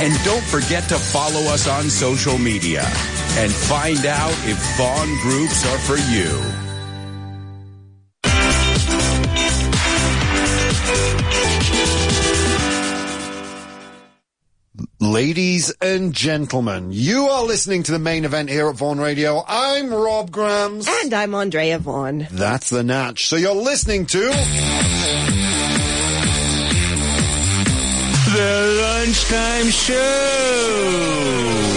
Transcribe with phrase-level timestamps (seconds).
[0.00, 2.82] And don't forget to follow us on social media
[3.36, 6.68] and find out if Vaughan groups are for you.
[15.00, 19.42] Ladies and gentlemen, you are listening to the main event here at Vaughan Radio.
[19.48, 20.86] I'm Rob Grams.
[20.88, 22.28] And I'm Andrea Vaughan.
[22.30, 23.26] That's the Natch.
[23.26, 24.77] So you're listening to...
[29.08, 31.67] Lunchtime Show.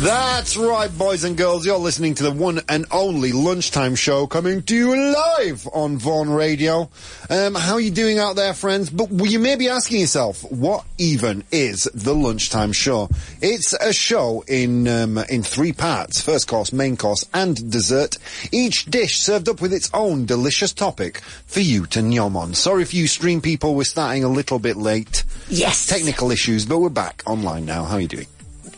[0.00, 1.66] That's right, boys and girls.
[1.66, 6.30] You're listening to the one and only lunchtime show coming to you live on Vaughan
[6.30, 6.88] Radio.
[7.28, 8.88] Um, how are you doing out there, friends?
[8.88, 13.10] But you may be asking yourself, what even is the lunchtime show?
[13.42, 18.16] It's a show in um, in three parts: first course, main course, and dessert.
[18.50, 22.54] Each dish served up with its own delicious topic for you to nyom on.
[22.54, 25.24] Sorry if you stream people, we're starting a little bit late.
[25.50, 25.86] Yes.
[25.86, 27.84] Technical issues, but we're back online now.
[27.84, 28.26] How are you doing?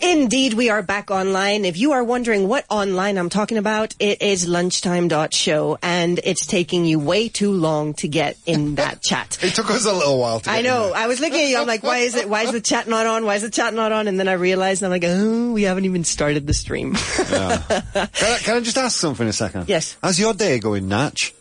[0.02, 1.64] Indeed, we are back online.
[1.64, 6.84] If you are wondering what online I'm talking about, it is lunchtime.show and it's taking
[6.84, 9.38] you way too long to get in that chat.
[9.40, 10.92] It took us a little while to I know.
[10.92, 11.56] I was looking at you.
[11.56, 13.24] I'm like, why is it, why is the chat not on?
[13.24, 14.08] Why is the chat not on?
[14.08, 16.96] And then I realized, I'm like, oh, we haven't even started the stream.
[17.30, 17.58] Yeah.
[17.68, 19.68] can, I, can I just ask something a second?
[19.68, 19.96] Yes.
[20.02, 21.32] How's your day going, Natch?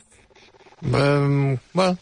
[0.94, 1.98] Um, well,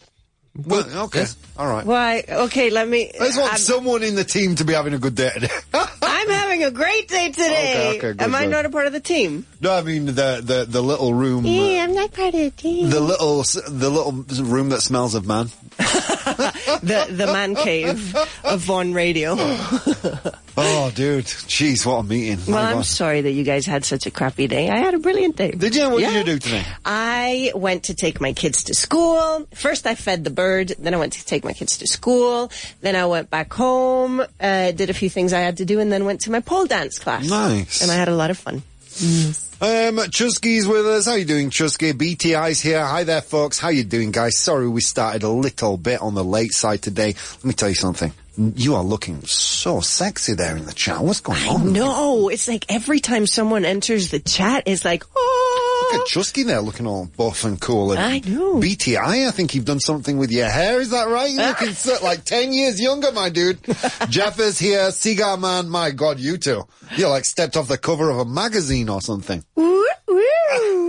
[0.56, 1.20] Well, okay.
[1.20, 1.36] yes.
[1.56, 1.86] All right.
[1.86, 2.24] Why?
[2.28, 3.10] Okay, let me.
[3.20, 5.48] I just want I'm, someone in the team to be having a good day today.
[6.02, 7.44] I'm having a great day today.
[7.76, 8.50] Okay, okay, good, Am I good.
[8.50, 9.46] not a part of the team?
[9.60, 11.46] no, I mean the the the little room.
[11.46, 12.90] uh, Yeah, I'm not part of the team.
[12.90, 14.12] the little the little
[14.44, 15.50] room that smells of man.
[15.78, 18.14] the the man cave
[18.44, 19.36] of Vaughan Radio.
[20.56, 22.38] Oh, dude, jeez, what a meeting!
[22.46, 22.86] My Well, I'm God.
[22.86, 24.68] sorry that you guys had such a crappy day.
[24.68, 25.52] I had a brilliant day.
[25.52, 25.88] Did you?
[25.88, 26.10] What Yeah.
[26.12, 26.64] did you do today?
[26.84, 29.46] I went to take my kids to school.
[29.54, 30.74] First, I fed the bird.
[30.78, 32.50] Then I went to take my kids to school.
[32.80, 35.90] Then I went back home, uh, did a few things I had to do, and
[35.90, 37.24] then went to my pole dance class.
[37.26, 37.80] Nice.
[37.80, 38.62] And I had a lot of fun.
[39.62, 41.06] Um, Chusky's with us.
[41.06, 41.92] How you doing, Chusky?
[41.92, 42.84] BTI's here.
[42.84, 43.58] Hi there, folks.
[43.58, 44.36] How you doing, guys?
[44.36, 47.14] Sorry we started a little bit on the late side today.
[47.36, 48.12] Let me tell you something.
[48.40, 51.02] You are looking so sexy there in the chat.
[51.02, 51.72] What's going on?
[51.74, 55.90] No, it's like every time someone enters the chat, it's like, oh.
[55.92, 57.92] Look at Chusky there looking all buff and cool.
[57.92, 58.54] And I know.
[58.54, 60.80] BTI, I think you've done something with your hair.
[60.80, 61.30] Is that right?
[61.30, 63.58] You're looking so, like 10 years younger, my dude.
[64.08, 64.90] Jeff is here.
[64.90, 66.62] Cigar Man, my God, you two.
[66.96, 69.44] You're like stepped off the cover of a magazine or something.
[69.54, 70.16] Woo, woo,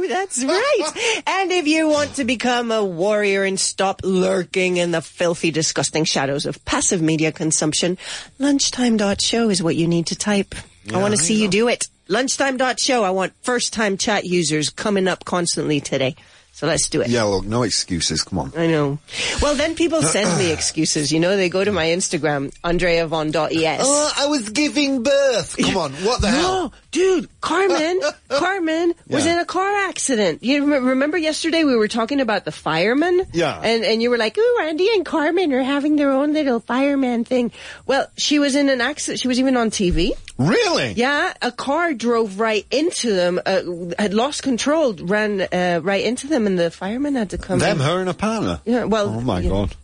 [0.07, 1.23] that's right.
[1.27, 6.03] and if you want to become a warrior and stop lurking in the filthy, disgusting
[6.03, 7.97] shadows of passive media consumption,
[8.39, 10.55] lunchtime.show is what you need to type.
[10.93, 11.51] I want to see you know.
[11.51, 11.87] do it.
[12.07, 13.03] Lunchtime.show.
[13.03, 16.15] I want first time chat users coming up constantly today.
[16.61, 17.07] So let's do it.
[17.09, 18.21] Yeah, look, no excuses.
[18.23, 18.53] Come on.
[18.55, 18.99] I know.
[19.41, 21.11] Well, then people send me excuses.
[21.11, 23.81] You know, they go to my Instagram, Andrea andreavaughan.es.
[23.83, 25.57] Oh, I was giving birth.
[25.57, 26.41] Come on, what the hell?
[26.65, 27.99] No, dude, Carmen,
[28.29, 29.33] Carmen was Yeah.
[29.33, 30.43] in a car accident.
[30.43, 33.23] You remember yesterday we were talking about the fireman?
[33.33, 33.59] Yeah.
[33.59, 37.23] And, and you were like, ooh, Andy and Carmen are having their own little fireman
[37.23, 37.51] thing.
[37.87, 39.19] Well, she was in an accident.
[39.19, 40.11] She was even on TV.
[40.47, 40.93] Really?
[40.93, 43.61] Yeah, a car drove right into them, uh,
[43.99, 47.77] had lost control, ran uh, right into them, and the firemen had to come Them,
[47.79, 47.83] in.
[47.85, 48.59] her and a partner?
[48.65, 49.75] Yeah, well, Oh my you know, God.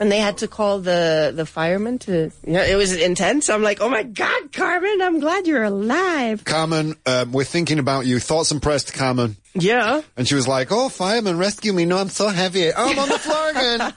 [0.00, 2.30] and they had to call the the fireman to.
[2.46, 3.48] Yeah, it was intense.
[3.48, 6.44] I'm like, oh my god, Carmen, I'm glad you're alive.
[6.44, 8.18] Carmen, um, we're thinking about you.
[8.18, 9.36] Thoughts and prayers to Carmen.
[9.56, 10.02] Yeah.
[10.16, 11.84] And she was like, oh, fireman, rescue me.
[11.84, 12.70] No, I'm so heavy.
[12.76, 13.94] Oh, I'm on the floor again.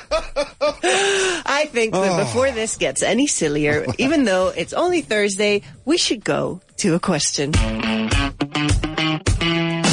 [0.36, 2.24] I think that Oh.
[2.24, 7.00] before this gets any sillier, even though it's only Thursday, we should go to a
[7.00, 7.52] question.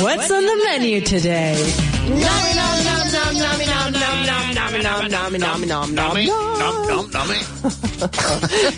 [0.02, 1.56] What's on the menu today?
[2.08, 6.16] Nom, nom, nom, nom, nom, nom, nom, nom, nom, nom, nom, nom, nom, nom.
[6.88, 7.30] Nom nom.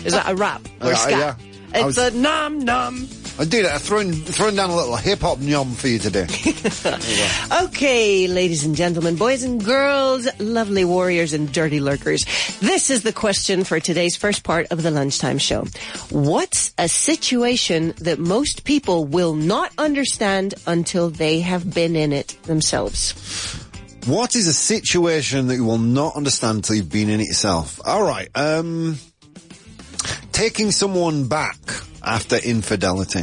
[0.04, 1.10] Is that a rap or Yeah, uh, ska?
[1.10, 1.34] yeah.
[1.74, 3.08] I It's was- a nom nom.
[3.36, 3.72] I did it.
[3.72, 6.26] I'm throwing, throwing down a little hip hop nyom for you today.
[7.64, 12.24] Okay, ladies and gentlemen, boys and girls, lovely warriors and dirty lurkers.
[12.60, 15.64] This is the question for today's first part of the lunchtime show.
[16.10, 22.36] What's a situation that most people will not understand until they have been in it
[22.44, 23.12] themselves?
[24.06, 27.80] What is a situation that you will not understand until you've been in it yourself?
[27.84, 28.28] All right.
[28.34, 28.98] Um,
[30.34, 31.56] taking someone back
[32.02, 33.22] after infidelity.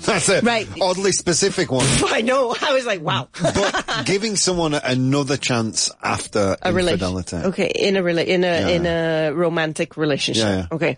[0.00, 0.42] That's it.
[0.42, 0.66] Right.
[0.80, 1.84] Oddly specific one.
[2.06, 2.56] I know.
[2.58, 3.28] I was like, wow.
[3.42, 7.36] but giving someone another chance after A infidelity.
[7.36, 8.68] Okay, in a rela- in a Yeah.
[8.68, 10.44] in a romantic relationship.
[10.44, 10.66] Yeah, yeah.
[10.72, 10.96] Okay.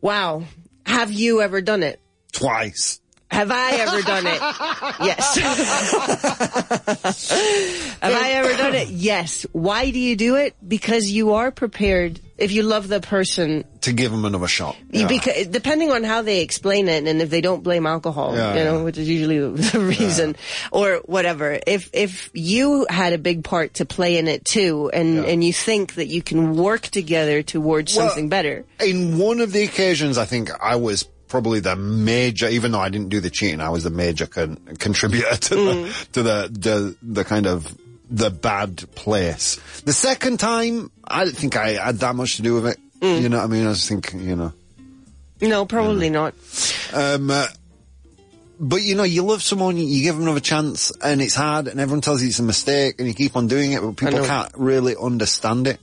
[0.00, 0.44] Wow.
[0.86, 2.00] Have you ever done it?
[2.32, 2.98] Twice.
[3.32, 4.40] Have I ever done it?
[5.00, 5.36] yes.
[8.02, 8.88] Have I ever done it?
[8.88, 9.46] Yes.
[9.52, 10.54] Why do you do it?
[10.66, 12.20] Because you are prepared.
[12.38, 14.76] If you love the person, To give them another shot.
[14.90, 18.54] you- because depending on how they explain it, and if they don't blame alcohol, Yeah,
[18.56, 18.82] you know, yeah.
[18.84, 20.34] which is usually the reason,
[20.72, 21.58] or whatever.
[21.66, 25.22] If if you had a big part to play in it too, and Yeah.
[25.30, 29.52] and you think that you can work together towards Well, something better, In one of
[29.52, 33.30] the occasions, I think I was probably the major, even though I didn't do the
[33.30, 35.82] cheating, I was the major con- contributor to Mm.
[35.86, 37.74] the to the, the the kind of
[38.10, 39.58] the bad place.
[39.86, 42.78] The second time, I didn't think I had that much to do with it.
[43.00, 43.22] Mm.
[43.22, 43.66] You know what I mean?
[43.66, 44.52] I just think, you know.
[45.40, 46.34] no, probably not.
[46.92, 47.46] Um, uh,
[48.60, 51.80] but you know, you love someone, you give them another chance, and it's hard, and
[51.80, 54.52] everyone tells you it's a mistake, and you keep on doing it, but people can't
[54.54, 55.80] really understand it.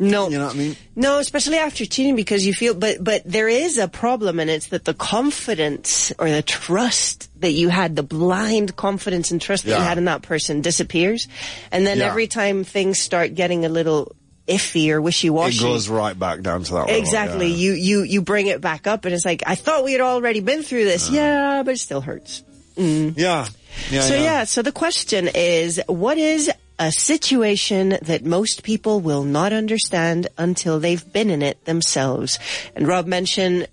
[0.00, 0.76] No, You know what I mean?
[0.96, 4.68] No, especially after cheating because you feel, but, but there is a problem and it's
[4.68, 9.78] that the confidence or the trust that you had, the blind confidence and trust that
[9.78, 11.28] you had in that person disappears.
[11.70, 12.06] And then Yeah.
[12.06, 14.16] every time things start getting a little
[14.48, 15.58] iffy or wishy-washy.
[15.58, 16.96] It goes right back down to that level.
[16.96, 17.48] Exactly.
[17.48, 17.56] yeah.
[17.56, 20.40] You, you, you bring it back up and it's like, I thought we had already
[20.40, 21.10] been through this.
[21.10, 22.42] yeah, but it still hurts.
[22.76, 23.14] Mm.
[23.16, 23.46] Yeah.
[23.90, 24.00] Yeah.
[24.00, 26.50] So yeah, so the question is, what is
[26.80, 32.38] a situation that most people will not understand until they've been in it themselves?
[32.74, 33.68] And Rob mentioned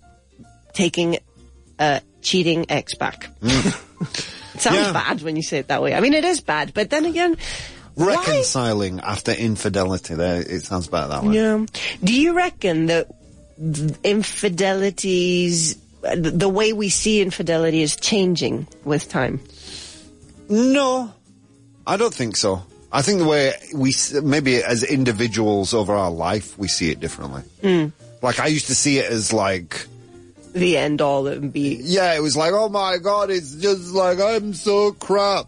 [0.74, 1.18] taking
[1.80, 3.30] a cheating ex back.
[3.42, 3.66] Mm.
[4.56, 4.94] it sounds Yeah.
[4.94, 5.96] bad when you say it that way.
[5.96, 7.38] I mean, it is bad, but then again,
[7.96, 8.08] why?
[8.16, 10.14] Reconciling after infidelity.
[10.14, 11.34] There, it sounds better that way.
[11.36, 11.66] Yeah.
[12.04, 13.08] Do you reckon that
[14.04, 15.78] infidelities,
[16.16, 19.40] the way we see infidelity is changing with time?
[20.50, 21.12] No,
[21.88, 22.62] I don't think so.
[22.92, 23.94] I think the way we,
[24.24, 27.44] maybe as individuals over our life, we see it differently.
[27.62, 27.88] Hmm.
[28.22, 29.86] Like I used to see it as like,
[30.54, 34.20] The end all and be yeah, it was like, oh my god, it's just like
[34.20, 35.48] I'm so crap.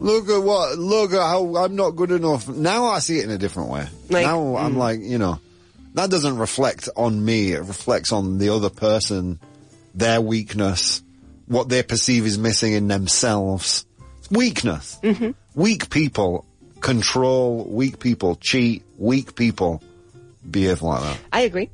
[0.00, 2.48] Look at what, look at how I'm not good enough.
[2.48, 3.86] Now I see it in a different way.
[4.10, 5.38] Like- now I'm like, you know,
[5.94, 7.52] that doesn't reflect on me.
[7.52, 9.38] It reflects on the other person,
[9.94, 11.02] their weakness,
[11.46, 13.86] what they perceive is missing in themselves.
[14.18, 14.98] It's weakness.
[15.02, 15.30] Mm-hmm.
[15.54, 16.46] Weak people
[16.82, 19.82] control, weak people cheat, weak people
[20.48, 21.18] behave like that.
[21.32, 21.70] I agree.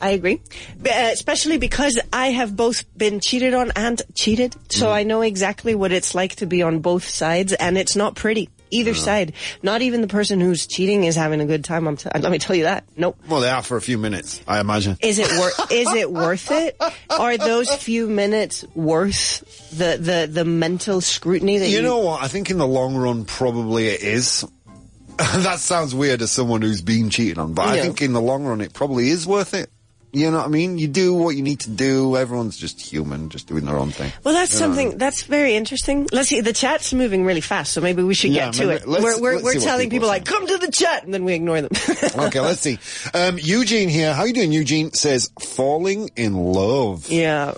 [0.00, 0.40] I agree.
[0.84, 4.54] Uh, especially because I have both been cheated on and cheated.
[4.70, 8.14] So I know exactly what it's like to be on both sides and it's not
[8.14, 8.48] pretty.
[8.70, 9.32] Either side.
[9.62, 11.86] Not even the person who's cheating is having a good time.
[11.88, 12.84] I'm t- uh, let me tell you that.
[12.96, 13.18] Nope.
[13.28, 14.96] Well, they are for a few minutes, I imagine.
[15.00, 16.80] Is it worth, is it worth it?
[17.10, 22.22] Are those few minutes worth the, the, the mental scrutiny that you, You know what?
[22.22, 24.44] I think in the long run, probably it is.
[25.18, 27.82] that sounds weird as someone who's been cheated on, but I Yeah.
[27.82, 29.70] think in the long run, it probably is worth it.
[30.10, 30.78] You know what I mean?
[30.78, 32.16] You do what you need to do.
[32.16, 34.10] Everyone's just human, just doing their own thing.
[34.24, 36.08] Well, that's something that's very interesting.
[36.12, 36.40] Let's see.
[36.40, 38.86] The chat's moving really fast, so maybe we should Yeah, get to it.
[38.86, 41.60] we're we're, we're telling people people like, "Come to the chat," and then we ignore
[41.60, 41.70] them.
[42.26, 42.78] okay, let's see.
[43.12, 44.14] Um, Eugene here.
[44.14, 44.92] How you doing, Eugene?
[44.92, 47.10] Says falling in love.
[47.10, 47.54] yeah.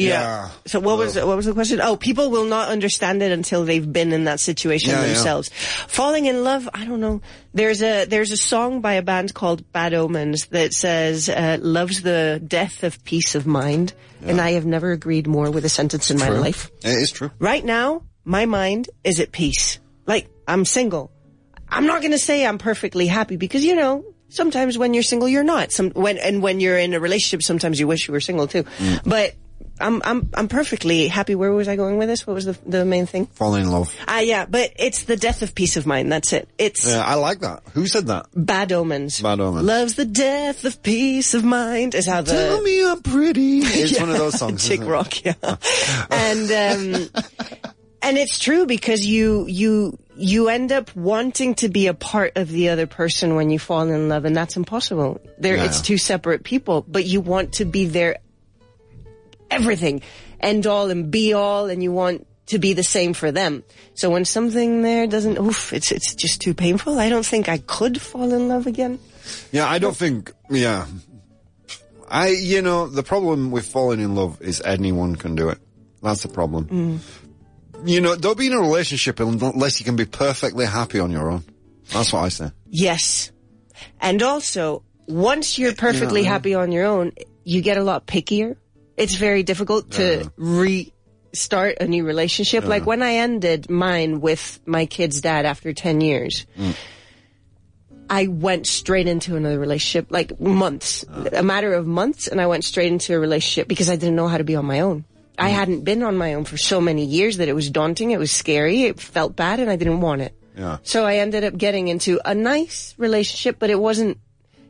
[0.00, 0.08] Yeah,
[0.46, 0.50] Yeah.
[0.66, 1.80] So what was what was the question?
[1.80, 5.06] Oh, people will not understand it until they've been in that situation Yeah, yeah.
[5.08, 5.50] themselves.
[5.88, 7.20] Falling in love, I don't know.
[7.54, 12.02] There's a there's a song by a band called Bad Omens that says, uh, "Love's
[12.02, 13.92] the death of peace of mind,"
[14.24, 16.70] and I have never agreed more with a sentence in my life.
[16.82, 17.30] It is true.
[17.38, 19.78] Right now, my mind is at peace.
[20.06, 21.10] Like, I'm single.
[21.68, 25.44] I'm not gonna say I'm perfectly happy because, you know, sometimes when you're single, you're
[25.44, 25.70] not.
[25.72, 28.64] Some, when, and when you're in a relationship, sometimes you wish you were single too.
[28.64, 29.00] Mm.
[29.04, 29.34] But,
[29.80, 31.34] I'm, I'm, I'm perfectly happy.
[31.34, 32.26] Where was I going with this?
[32.26, 33.26] What was the, the main thing?
[33.26, 33.94] Falling in love.
[34.06, 36.12] Ah, yeah, but it's the death of peace of mind.
[36.12, 36.48] That's it.
[36.58, 37.62] It's Yeah, I like that.
[37.72, 38.26] Who said that?
[38.34, 39.20] bad omens.
[39.22, 39.64] Bad Omens.
[39.66, 43.60] Love's the death of peace of mind is how the, Tell me I'm pretty.
[43.64, 44.66] It's one of those songs.
[44.68, 45.32] Chick rock, yeah.
[46.10, 47.08] and um,
[48.02, 52.48] and it's true because you you you end up wanting to be a part of
[52.50, 55.20] the other person when you fall in love, and that's impossible.
[55.38, 55.64] There, Yeah.
[55.64, 58.18] it's two separate people, but you want to be their
[59.50, 60.02] everything,
[60.40, 63.62] end all and be all, and you want to be the same for them.
[63.94, 66.98] So when something there doesn't, oof, it's it's just too painful.
[66.98, 68.98] I don't think I could fall in love again.
[69.52, 70.32] Yeah, I don't think.
[70.48, 70.86] Yeah,
[72.08, 72.28] I.
[72.28, 75.58] You know, the problem with falling in love is anyone can do it.
[76.02, 76.66] That's the problem.
[76.66, 76.98] Mm.
[77.84, 81.30] You know, don't be in a relationship unless you can be perfectly happy on your
[81.30, 81.44] own.
[81.92, 82.50] That's what I say.
[82.68, 83.32] Yes.
[84.00, 87.12] And also, once you're perfectly happy on your own,
[87.44, 88.56] you get a lot pickier.
[88.96, 92.64] It's very difficult to restart a new relationship.
[92.64, 96.74] Like when I ended mine with my kid's dad after 10 years, mm.
[98.10, 102.64] I went straight into another relationship, like months, a matter of months, and I went
[102.64, 105.04] straight into a relationship because I didn't know how to be on my own.
[105.38, 105.54] I mm.
[105.54, 108.10] hadn't been on my own for so many years that it was daunting.
[108.10, 108.82] It was scary.
[108.82, 110.34] It felt bad and I didn't want it.
[110.56, 110.78] Yeah.
[110.82, 114.18] So I ended up getting into a nice relationship, but it wasn't,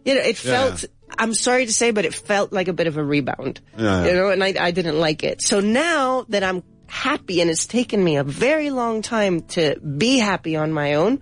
[0.04, 0.84] you know, it Yeah, felt,
[1.18, 3.60] I'm sorry to say, but it felt like a bit of a rebound.
[3.76, 4.06] Yeah, yeah.
[4.06, 5.42] You know, and I, I didn't like it.
[5.42, 10.18] So now that I'm happy and it's taken me a very long time to be
[10.18, 11.20] happy on my own,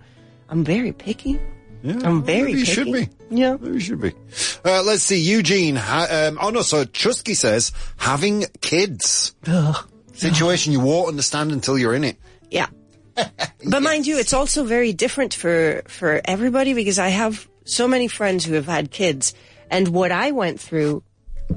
[0.49, 1.39] I'm very picky.
[1.81, 2.73] Yeah, I'm very maybe you picky.
[2.73, 3.09] should be.
[3.29, 3.55] Yeah.
[3.59, 4.13] Maybe you should be.
[4.65, 5.19] Uh, let's see.
[5.19, 5.77] Eugene.
[5.77, 6.61] Um, oh no.
[6.61, 9.33] So Chusky says having kids.
[10.13, 12.17] Situation you won't understand until you're in it.
[12.51, 12.67] Yeah.
[13.65, 18.07] But mind you, it's also very different for, for everybody because I have so many
[18.07, 19.33] friends who have had kids
[19.69, 21.03] and what I went through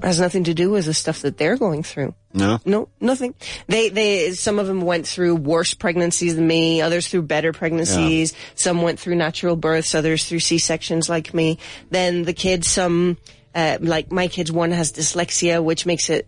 [0.03, 2.15] has nothing to do with the stuff that they're going through.
[2.33, 2.59] No.
[2.65, 3.35] No, nothing.
[3.67, 8.33] They, they, some of them went through worse pregnancies than me, others through better pregnancies,
[8.55, 11.59] some went through natural births, others through C-sections like me.
[11.91, 13.19] Then the kids, some,
[13.55, 16.27] uh, like my kids, one has dyslexia, which makes it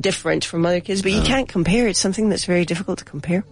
[0.00, 1.88] different from other kids, but you can't compare.
[1.88, 3.44] It's something that's very difficult to compare.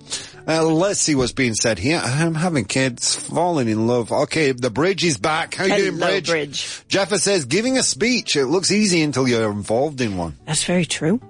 [0.46, 2.00] Uh, let's see what's being said here.
[2.02, 4.10] I'm having kids, falling in love.
[4.10, 5.54] Okay, the bridge is back.
[5.54, 6.28] How you doing, bridge?
[6.28, 6.82] Bridge.
[6.88, 8.36] Jeffa says giving a speech.
[8.36, 10.36] It looks easy until you're involved in one.
[10.46, 11.20] That's very true.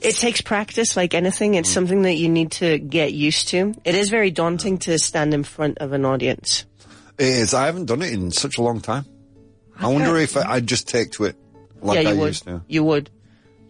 [0.00, 1.54] It takes practice like anything.
[1.54, 3.74] It's something that you need to get used to.
[3.84, 6.64] It is very daunting to stand in front of an audience.
[7.18, 7.54] It is.
[7.54, 9.04] I haven't done it in such a long time.
[9.78, 11.36] I wonder if I, I'd just take to it
[11.80, 12.26] like yeah, I would.
[12.28, 12.62] used to.
[12.66, 13.10] You would.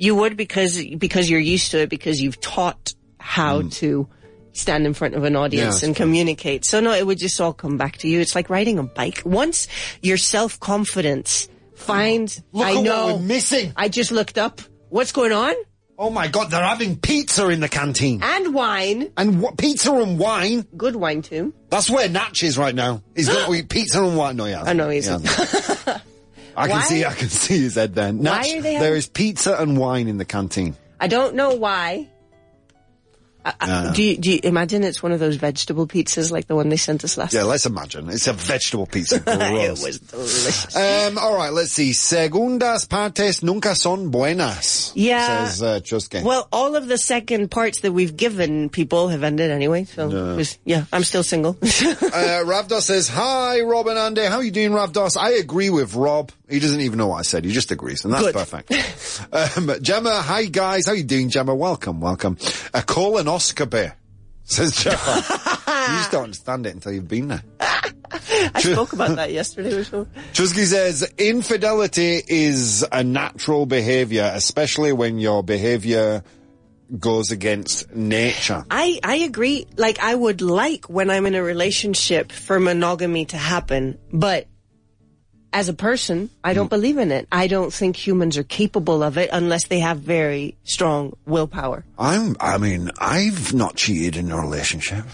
[0.02, 3.72] You would because because you're used to it because you've taught how mm.
[3.74, 4.08] to
[4.52, 6.04] stand in front of an audience Yeah, and true.
[6.06, 6.64] communicate.
[6.64, 8.18] So no, it would just all come back to you.
[8.18, 9.22] It's like riding a bike.
[9.24, 9.68] Once
[10.02, 13.14] your self confidence finds, Look I at what know.
[13.14, 13.72] we're missing.
[13.76, 14.60] I just looked up.
[14.88, 15.54] What's going on?
[15.96, 18.24] Oh my god, they're having pizza in the canteen.
[18.24, 19.12] And wine.
[19.16, 20.66] And pizza and wine?
[20.76, 21.54] Good wine too.
[21.70, 23.04] That's where Natch is right now.
[23.14, 24.36] He's got to eat pizza and wine.
[24.36, 24.64] No, yeah.
[24.64, 25.06] I know he's-
[26.56, 26.84] I can Why?
[26.84, 28.18] see, I can see his head then.
[28.18, 30.76] Why Natch, are they there having- is pizza and wine in the canteen.
[31.00, 32.08] I don't know why.
[33.44, 36.68] I, do, you, do you imagine it's one of those vegetable pizzas like the one
[36.68, 38.08] they sent us last Yeah, let's imagine.
[38.08, 39.16] It's a vegetable pizza.
[39.26, 40.76] it was delicious.
[40.76, 41.90] Um, all right, let's see.
[41.90, 44.92] Segundas partes nunca son buenas.
[44.94, 45.46] Yeah.
[45.48, 49.84] Says uh, well, all of the second parts that we've given people have ended anyway.
[49.84, 51.56] So, it was- yeah, I'm still single.
[52.12, 54.24] Uh, Ravdos says, Hi, Rob and Andy.
[54.24, 55.16] How you doing, Ravdos?
[55.16, 56.30] I agree with Rob.
[56.48, 57.44] He doesn't even know what I said.
[57.46, 58.34] He just agrees, and that's Good.
[58.34, 58.72] perfect.
[59.56, 60.86] um, Gemma, hi guys.
[60.86, 61.54] How you doing, Gemma?
[61.54, 62.36] Welcome, welcome.
[62.74, 62.82] A
[63.32, 63.92] colonoscopy,
[64.44, 67.42] says you just don't understand it until you've been there.
[68.54, 70.06] I spoke about that yesterday or so.
[70.32, 76.22] Chusky says, infidelity is a natural behavior, especially when your behavior
[76.98, 78.66] goes against nature.
[78.70, 79.66] I, I agree.
[79.76, 84.46] Like, I would like when I'm in a relationship for monogamy to happen, but
[85.52, 86.54] as a person, I Mm.
[86.56, 87.28] don't believe in it.
[87.30, 91.84] I don't think humans are capable of it unless they have very strong willpower.
[91.98, 95.04] I'm, I mean, I've not cheated in a relationship.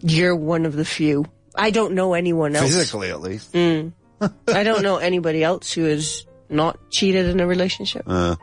[0.00, 1.24] You're one of the few.
[1.54, 2.66] I don't know anyone else.
[2.66, 3.54] Physically, at least.
[3.54, 8.02] I don't know anybody else who has not cheated in a relationship.
[8.06, 8.36] Uh.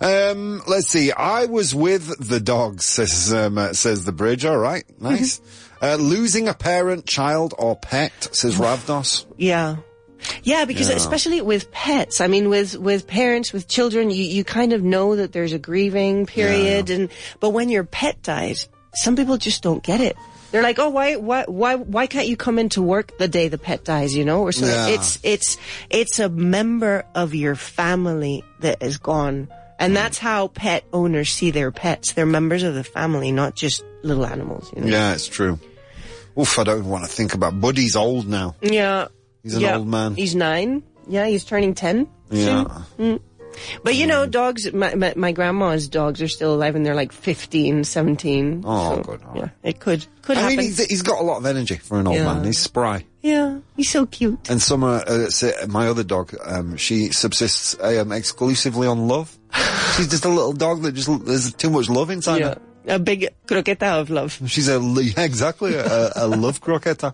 [0.00, 1.10] Um, let's see.
[1.12, 4.44] I was with the dogs, says, um, uh, says the bridge.
[4.44, 4.84] All right.
[5.00, 5.40] Nice.
[5.82, 9.26] uh, losing a parent, child, or pet, says Ravdos.
[9.36, 9.76] Yeah.
[10.42, 10.96] Yeah, because Yeah.
[10.96, 15.16] especially with pets, I mean, with, with parents, with children, you, you kind of know
[15.16, 17.08] that there's a grieving period and,
[17.40, 20.16] but when your pet dies, some people just don't get it.
[20.50, 23.58] They're like, oh, why, why, why, why can't you come into work the day the
[23.58, 24.74] pet dies, you know, or something?
[24.74, 24.88] Yeah.
[24.88, 25.56] It's, it's,
[25.90, 29.48] it's a member of your family that is gone.
[29.78, 30.26] And that's hmm.
[30.26, 32.12] how pet owners see their pets.
[32.12, 34.88] They're members of the family, not just little animals, you know?
[34.88, 35.58] Yeah, it's true.
[36.38, 37.60] Oof, I don't want to think about.
[37.60, 38.56] Buddy's old now.
[38.60, 39.08] Yeah.
[39.42, 39.76] He's an Yeah.
[39.78, 40.14] old man.
[40.14, 40.82] He's nine.
[41.08, 42.08] Yeah, he's turning ten.
[42.30, 42.64] Yeah.
[43.82, 47.10] But you know, dogs, my, my, my grandma's dogs are still alive and they're like
[47.10, 48.62] 15, 17.
[48.64, 49.20] Oh, So, good.
[49.34, 50.56] Yeah, it could, could I happen.
[50.58, 52.32] mean, he's, he's got a lot of energy for an old Yeah.
[52.32, 52.44] man.
[52.44, 53.04] He's spry.
[53.22, 54.48] yeah, he's so cute.
[54.48, 55.26] And Summer, uh,
[55.68, 59.36] my other dog, um, she subsists um, exclusively on love.
[59.96, 62.48] She's just a little dog that just there's too much love inside Yeah.
[62.50, 62.60] her.
[62.86, 64.40] A big croqueta of love.
[64.46, 67.12] She's a yeah, exactly a, a love croqueta.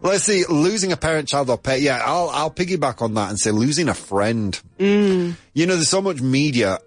[0.00, 1.80] Let's see, losing a parent, child, or pet.
[1.80, 4.60] Yeah, I'll I'll piggyback on that and say losing a friend.
[4.78, 5.34] Mm.
[5.54, 6.78] You know, there's so much media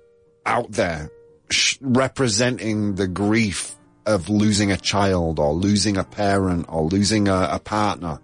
[0.46, 1.12] out there
[1.50, 7.50] sh- representing the grief of losing a child or losing a parent or losing a,
[7.52, 8.20] a partner.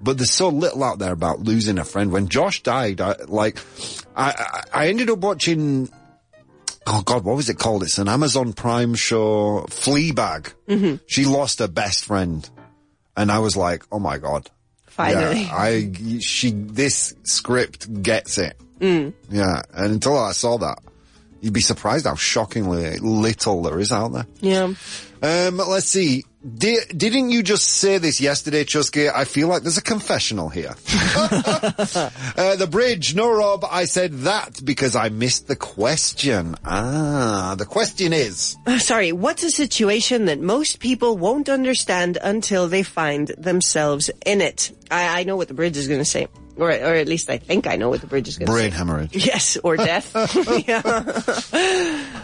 [0.00, 2.12] But there's so little out there about losing a friend.
[2.12, 3.58] When Josh died, I, like,
[4.14, 5.90] I, I I ended up watching
[6.86, 7.82] oh god, what was it called?
[7.82, 10.52] It's an Amazon Prime show, Fleabag.
[10.68, 10.96] Mm-hmm.
[11.06, 12.48] She lost her best friend,
[13.16, 14.50] and I was like, oh my god,
[14.86, 15.42] Finally.
[15.42, 18.56] yeah, I she this script gets it.
[18.80, 19.14] Mm.
[19.30, 20.78] Yeah, and until I saw that,
[21.40, 24.26] You'd be surprised how shockingly little there is out there.
[24.40, 24.72] Yeah.
[25.22, 26.24] Um, let's see.
[26.46, 29.08] Di- didn't you just say this yesterday, Chusky?
[29.08, 30.76] I feel like there's a confessional here.
[31.16, 33.14] uh, the bridge.
[33.16, 33.64] No, Rob.
[33.68, 36.54] I said that because I missed the question.
[36.64, 38.56] Ah, the question is.
[38.66, 44.40] Uh, Sorry, what's a situation that most people won't understand until they find themselves in
[44.40, 44.70] it?
[44.90, 46.28] I, I know what the bridge is going to say.
[46.56, 48.58] Or, or at least I think I know what the bridge is going to say.
[48.60, 49.14] Brain hemorrhage.
[49.14, 50.14] Yes, or death.
[50.68, 50.80] yeah.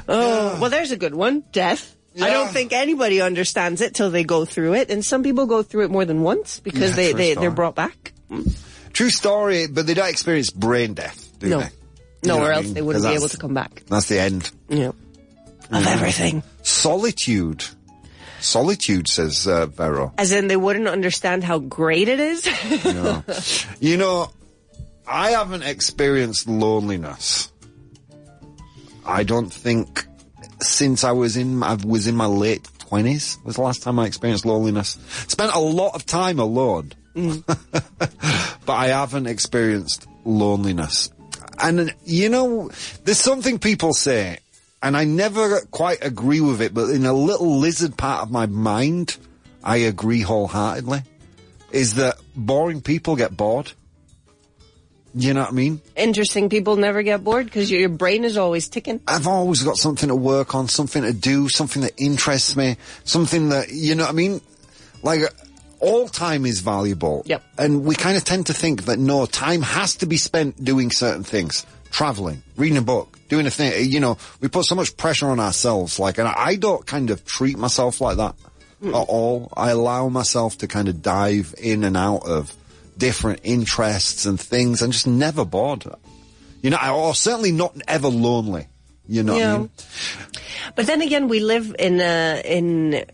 [0.08, 1.42] Oh, well, there's a good one.
[1.52, 1.96] Death.
[2.20, 5.62] I don't think anybody understands it till they go through it, and some people go
[5.62, 7.46] through it more than once because Yeah, they, they story.
[7.46, 8.12] they're brought back.
[8.92, 11.64] True story, but they don't experience brain death, do No, they?
[11.64, 11.70] no,
[12.22, 12.74] You know or what I else mean?
[12.74, 13.82] they wouldn't be able to come back.
[13.86, 14.50] That's the end.
[14.68, 14.88] Yeah,
[15.70, 16.42] of everything.
[16.62, 17.64] Solitude.
[18.40, 20.12] Solitude, says uh, Vero.
[20.18, 22.46] As in, they wouldn't understand how great it is.
[23.80, 24.30] You know,
[25.06, 27.50] I haven't experienced loneliness.
[29.06, 30.04] I don't think
[30.62, 34.06] since I was in I was in my late twenties was the last time I
[34.06, 34.98] experienced loneliness.
[35.28, 37.42] Spent a lot of time alone, mm.
[38.66, 41.10] but I haven't experienced loneliness.
[41.58, 42.70] And you know,
[43.04, 44.38] there's something people say,
[44.82, 48.46] and I never quite agree with it, but in a little lizard part of my
[48.46, 49.16] mind,
[49.62, 51.02] I agree wholeheartedly.
[51.70, 53.72] Is that boring people get bored?
[55.14, 55.80] You know what I mean?
[55.94, 56.48] Interesting.
[56.48, 59.00] People never get bored because your, your brain is always ticking.
[59.06, 63.50] I've always got something to work on, something to do, something that interests me, something
[63.50, 64.40] that, you know what I mean?
[65.02, 65.22] Like,
[65.80, 67.22] all time is valuable.
[67.26, 67.42] Yep.
[67.58, 70.90] And we kind of tend to think that no, time has to be spent doing
[70.90, 71.66] certain things.
[71.90, 73.90] Traveling, reading a book, doing a thing.
[73.90, 75.98] You know, we put so much pressure on ourselves.
[75.98, 78.34] Like, and I don't kind of treat myself like that
[78.80, 78.94] hmm.
[78.94, 79.52] at all.
[79.54, 82.56] I allow myself to kind of dive in and out of
[83.02, 85.84] different interests and things and just never bored.
[86.62, 88.68] You know, or certainly not ever lonely.
[89.08, 89.70] You know what I mean?
[90.76, 93.04] But then again, we live in a in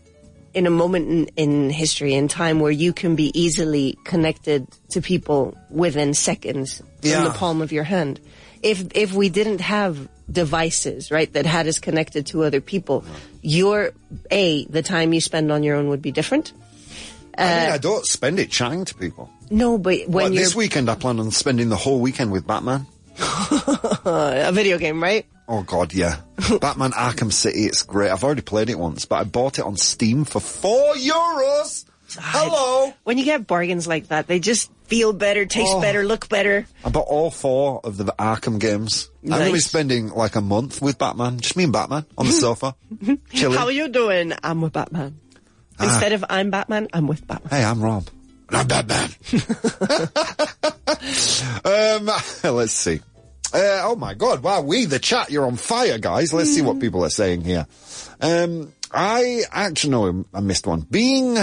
[0.53, 5.01] in a moment in, in history and time where you can be easily connected to
[5.01, 8.19] people within seconds in the palm of your hand.
[8.61, 13.03] If if we didn't have devices, right, that had us connected to other people,
[13.41, 13.91] your
[14.29, 16.53] a the time you spend on your own would be different.
[17.37, 19.29] I mean, uh, I don't spend it chatting to people.
[19.49, 22.85] No, but when Like this weekend, I plan on spending the whole weekend with Batman.
[24.05, 25.25] a video game, right?
[25.47, 26.17] Oh God, yeah.
[26.61, 28.11] Batman Arkham City, it's great.
[28.11, 31.85] I've already played it once, but I bought it on Steam for four euros.
[32.17, 32.93] Hello.
[33.03, 35.81] When you get bargains like that, they just feel better, taste Oh.
[35.81, 36.65] better, look better.
[36.83, 39.09] I bought all four of the Arkham games.
[39.23, 42.25] I'm going to be spending like a month with Batman, just me and Batman on
[42.25, 42.75] the sofa,
[43.31, 43.57] chilling.
[43.57, 44.33] How are you doing?
[44.41, 45.19] I'm with Batman.
[45.79, 45.85] Ah.
[45.85, 47.49] Instead of I'm Batman, I'm with Batman.
[47.59, 48.07] Hey, I'm Rob.
[48.49, 49.09] And I'm Batman.
[52.09, 52.09] um,
[52.55, 52.99] let's see.
[53.51, 54.43] Uh, oh my God!
[54.43, 56.31] Wow, we the chat, you're on fire, guys.
[56.33, 57.65] Let's see what people are saying here.
[58.21, 60.81] Um, I actually know I missed one.
[60.81, 61.35] Being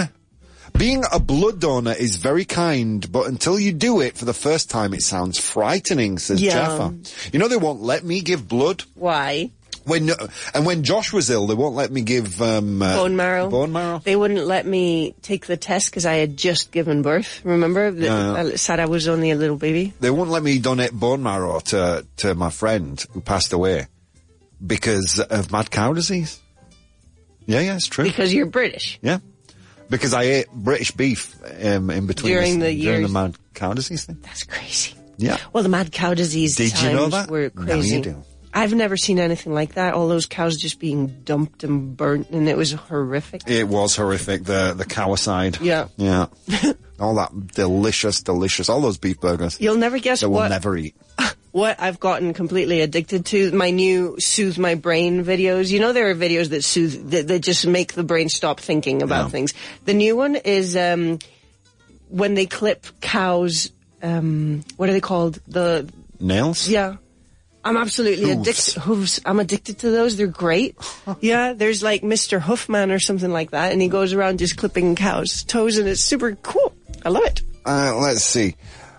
[0.77, 4.69] being a blood donor is very kind, but until you do it for the first
[4.69, 6.17] time, it sounds frightening.
[6.17, 6.53] Says Yeah.
[6.53, 6.95] Jaffa.
[7.33, 9.51] You know they won't let me give blood Why?
[9.87, 10.09] When
[10.53, 13.49] and when Josh was ill, they won't let me give um, uh, Bone marrow.
[13.49, 13.99] Bone marrow.
[14.03, 17.41] They wouldn't let me take the test because I had just given birth.
[17.43, 17.89] Remember?
[17.91, 18.33] The- Yeah.
[18.33, 19.93] I said I was only a little baby.
[19.99, 23.87] they wouldn't let me donate bone marrow to to my friend who passed away
[24.65, 26.39] because of mad cow disease.
[27.45, 28.03] Yeah, yeah, it's true.
[28.03, 28.99] Because you're British.
[29.01, 29.19] yeah,
[29.89, 33.73] because I ate British beef um, in between During this- the during the mad cow
[33.73, 34.17] disease thing.
[34.21, 34.93] That's crazy.
[35.19, 37.31] Yeah, Well, the mad cow disease Did times you know that?
[37.31, 37.95] were Now crazy.
[37.95, 38.23] you do.
[38.57, 39.93] I've never seen anything like that.
[39.93, 43.43] All those cows just being dumped and burnt, and it was horrific.
[43.47, 44.43] it was horrific.
[44.45, 45.59] The the cowicide.
[45.61, 45.87] Yeah.
[45.97, 46.27] yeah.
[46.99, 48.69] all that delicious, delicious.
[48.69, 50.95] All those beef burgers You'll never guess that we'll what never eat.
[51.51, 53.51] what I've gotten completely addicted to.
[53.51, 55.71] My new soothe my brain videos.
[55.71, 59.03] You know, there are videos that soothe that, that just make the brain stop thinking
[59.03, 59.29] about Yeah.
[59.29, 59.53] things.
[59.85, 61.19] The new one is um,
[62.09, 63.71] when they clip cows.
[64.01, 65.39] Um, what are they called?
[65.47, 65.87] The
[66.19, 66.67] Nails.
[66.67, 66.95] yeah.
[67.67, 68.75] I'm absolutely addicted.
[68.81, 69.19] Hooves.
[69.25, 70.15] I'm addicted to those.
[70.17, 70.75] They're great.
[71.21, 71.53] yeah.
[71.53, 72.39] There's like Mr.
[72.39, 76.01] Hoofman or something like that, and he goes around just clipping cows' toes, and it's
[76.01, 76.73] super cool.
[77.05, 77.41] I love it.
[77.65, 78.55] Uh, let's see.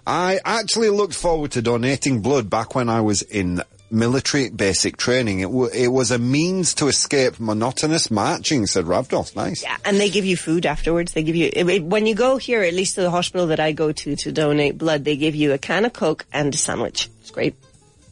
[0.06, 5.40] I actually looked forward to donating blood back when I was in military basic training.
[5.40, 9.34] It, w- it was a means to escape monotonous marching, said Ravdos.
[9.34, 9.62] Nice.
[9.62, 11.12] Yeah, and they give you food afterwards.
[11.14, 13.60] They give you it- it- when you go here, at least to the hospital that
[13.60, 15.04] I go to to donate blood.
[15.04, 17.08] They give you a can of Coke and a sandwich.
[17.22, 17.54] It's great.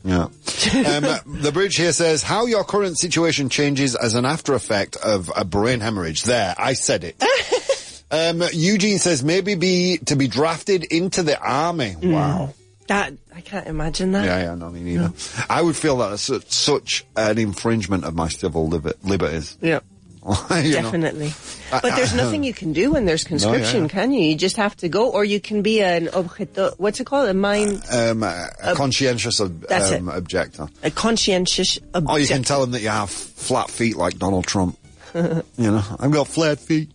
[0.06, 0.22] Yeah.
[0.24, 1.04] um,
[1.42, 5.44] the bridge here says, how your current situation changes as an after effect of a
[5.44, 6.22] brain hemorrhage.
[6.22, 7.22] There, I said it.
[8.10, 11.96] um, Eugene says, maybe be, to be drafted into the army.
[12.00, 12.54] Wow.
[12.86, 14.24] That I can't imagine that.
[14.24, 15.12] Yeah, yeah, no, me neither.
[15.50, 19.58] I would feel that such, such an infringement of my civil liber- liberties.
[19.60, 19.80] Yeah.
[20.50, 20.82] You know?
[20.82, 21.32] Definitely.
[21.70, 23.88] But there's nothing you can do when there's conscription, yeah.
[23.88, 24.20] can you?
[24.20, 27.28] You just have to go, or you can be an objeto, what's it called?
[27.28, 30.68] A mind, Um, a, a conscientious ob- um, objector.
[30.82, 32.12] a conscientious objector.
[32.12, 34.78] Oh, you can tell them that you have flat feet like Donald Trump.
[35.14, 36.90] you know, I've got flat feet.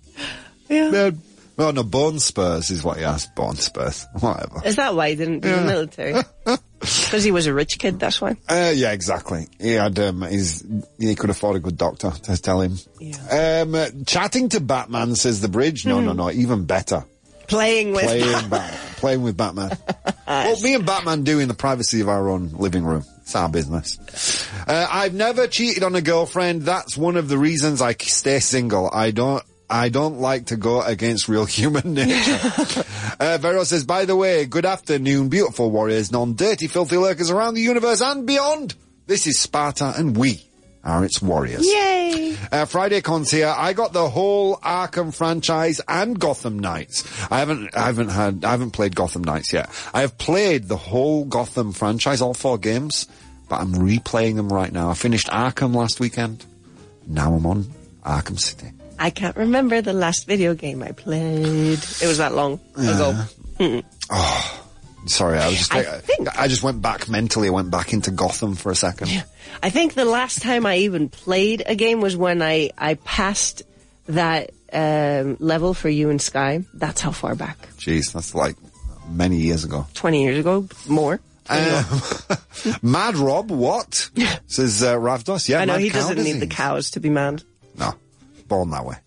[0.70, 0.90] Yeah.
[0.90, 1.22] Man.
[1.58, 3.28] Well, no, bone spurs is what he has.
[3.28, 4.08] Bone spurs.
[4.20, 4.62] Whatever.
[4.66, 6.14] Is that why he didn't do the military?
[6.82, 8.32] Because he was a rich kid, that's why.
[8.50, 9.48] Uh, yeah, exactly.
[9.60, 10.66] He had, um, his,
[11.00, 12.78] he could afford a good doctor to tell him.
[13.32, 15.86] Um, uh, chatting to Batman, says the bridge.
[15.86, 17.06] No, no, no, even better.
[17.48, 18.06] Playing with.
[18.06, 19.78] Playing, Bat- playing with Batman.
[20.26, 23.04] what me and Batman do in the privacy of our own living room.
[23.22, 24.48] It's our business.
[24.68, 26.64] Uh, I've never cheated on a girlfriend.
[26.64, 28.90] That's one of the reasons I stay single.
[28.92, 32.40] I don't, I don't like to go against real human nature.
[33.20, 37.62] uh, Vero says, by the way, good afternoon, beautiful warriors, non-dirty, filthy lurkers around the
[37.62, 38.76] universe and beyond.
[39.08, 40.46] This is Sparta and we
[40.84, 41.66] are its warriors.
[41.66, 42.36] Yay!
[42.52, 43.54] Uh, Friday cons here.
[43.56, 47.06] I got the whole Arkham franchise and Gotham Knights.
[47.32, 49.70] I haven't, I haven't had, I haven't played Gotham Knights yet.
[49.94, 53.08] I have played the whole Gotham franchise, all four games,
[53.48, 54.90] but I'm replaying them right now.
[54.90, 56.44] I finished Arkham last weekend.
[57.08, 57.66] Now I'm on
[58.04, 58.72] Arkham City.
[59.02, 61.80] I can't remember the last video game I played.
[61.80, 63.26] It was that long ago.
[64.10, 64.64] Oh
[65.08, 67.48] sorry, I was just, I think- I just went back mentally.
[67.48, 69.10] I went back into Gotham for a second.
[69.64, 73.64] I think the last time I even played a game was when I, I passed
[74.08, 76.64] that um, level for you and Sky.
[76.74, 77.58] That's how far back.
[77.78, 78.56] Jeez, that's like
[79.10, 79.88] many years ago.
[79.96, 81.20] 20 years ago, more.
[81.50, 81.86] Um,
[82.84, 84.10] Mad Rob, what?
[84.48, 85.50] Says uh, Ravdos.
[85.50, 86.40] Yeah, I know he Cow doesn't need disease.
[86.40, 87.44] the cows to be mad.
[88.52, 88.98] Born that way.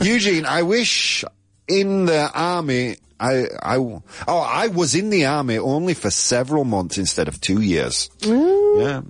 [0.02, 1.24] Eugene, I wish
[1.66, 6.98] in the army, I, I, oh, I was in the army only for several months
[6.98, 8.10] instead of two years.
[8.20, 9.00] Yeah.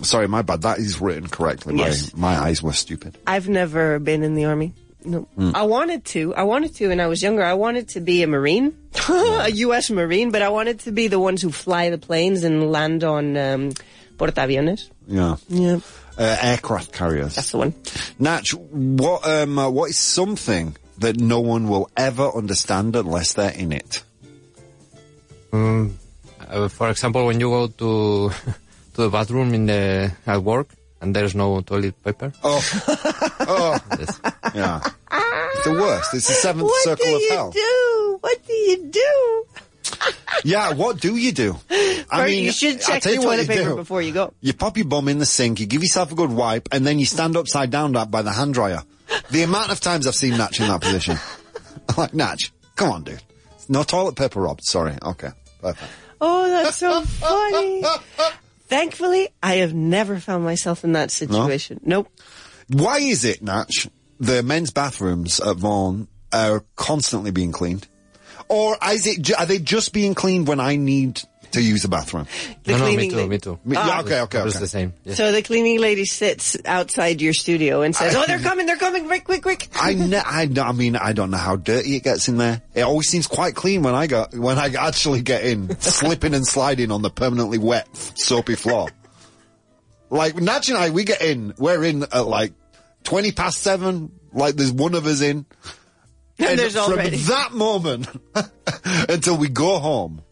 [0.00, 0.62] Sorry, my bad.
[0.62, 1.76] That is written correctly.
[1.76, 2.14] Yes.
[2.14, 3.18] My, my eyes were stupid.
[3.26, 4.74] I've never been in the army.
[5.04, 5.22] No.
[5.34, 5.50] Hmm.
[5.56, 6.36] I wanted to.
[6.36, 7.42] I wanted to when I was younger.
[7.42, 8.78] I wanted to be a Marine,
[9.08, 9.90] a U.S.
[9.90, 13.36] Marine, but I wanted to be the ones who fly the planes and land on
[13.36, 13.72] um,
[14.22, 14.90] portaaviones.
[15.08, 15.36] Yeah.
[15.48, 15.78] Yeah,
[16.18, 17.34] Uh, aircraft carriers.
[17.34, 17.74] that's the one.
[18.18, 23.50] Natch, what, um, uh, what is something that no one will ever understand unless they're
[23.50, 24.02] in it?
[25.52, 25.98] Um,
[26.48, 28.30] uh, for example, when you go to
[28.94, 30.68] to the bathroom in the at work
[31.00, 32.32] and there's no toilet paper.
[32.44, 32.60] Oh,
[33.48, 34.20] oh, Yes.
[34.54, 34.80] yeah.
[35.54, 36.14] It's the worst.
[36.14, 37.50] It's the seventh What circle do of you hell.
[37.50, 38.18] do?
[38.20, 39.46] What do you do?
[40.44, 41.56] Yeah, what do you do?
[42.12, 43.76] I mean, you should check tell the toilet paper do.
[43.76, 44.34] before you go.
[44.40, 46.98] You pop your bum in the sink, you give yourself a good wipe, and then
[46.98, 48.82] you stand upside down that by the hand dryer.
[49.30, 51.18] The amount of times I've seen Natch in that position.
[51.88, 53.22] I'm like, Natch, come on, dude.
[53.68, 54.60] No toilet paper, Rob.
[54.62, 54.96] Sorry.
[55.02, 55.30] Okay.
[55.60, 55.90] Perfect.
[56.20, 57.82] Oh, that's so funny.
[58.66, 61.80] Thankfully, I have never found myself in that situation.
[61.82, 61.96] No?
[61.96, 62.08] Nope.
[62.68, 67.86] Why is it, Natch, the men's bathrooms at Vaughan are constantly being cleaned?
[68.48, 71.22] Or is it, ju- are they just being cleaned when I need
[71.52, 72.26] to use the bathroom?
[72.64, 73.58] The no, no, me cleaning too, lady- me too.
[73.64, 74.00] Me- yeah, ah.
[74.02, 74.58] okay, okay, It's okay.
[74.64, 74.92] the same.
[75.04, 75.16] Yes.
[75.16, 78.66] So the cleaning lady sits outside your studio and says, "Oh, they're coming!
[78.66, 79.06] They're coming!
[79.06, 82.02] Quick, quick, quick!" I, ne- I, n- I mean, I don't know how dirty it
[82.04, 82.62] gets in there.
[82.74, 86.46] It always seems quite clean when I go, when I actually get in, slipping and
[86.46, 88.88] sliding on the permanently wet, soapy floor.
[90.10, 92.52] Like, Natch and I, we get in, we're in at like
[93.04, 95.46] 20 past seven, like there's one of us in.
[96.38, 98.08] And there's from already- that moment
[99.08, 100.22] until we go home,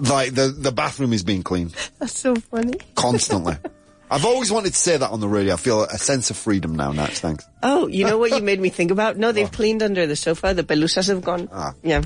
[0.00, 2.74] like the, the bathroom is being cleaned That's so funny.
[2.94, 3.56] constantly.
[4.10, 5.52] I've always wanted to say that on the radio.
[5.52, 7.18] I feel a sense of freedom now, Natch.
[7.18, 7.46] Thanks.
[7.62, 9.18] Oh, you know what you made me think about?
[9.18, 10.54] No, they've cleaned under the sofa.
[10.54, 11.50] The pelusas have gone.
[11.52, 11.74] Ah.
[11.82, 12.02] Yeah.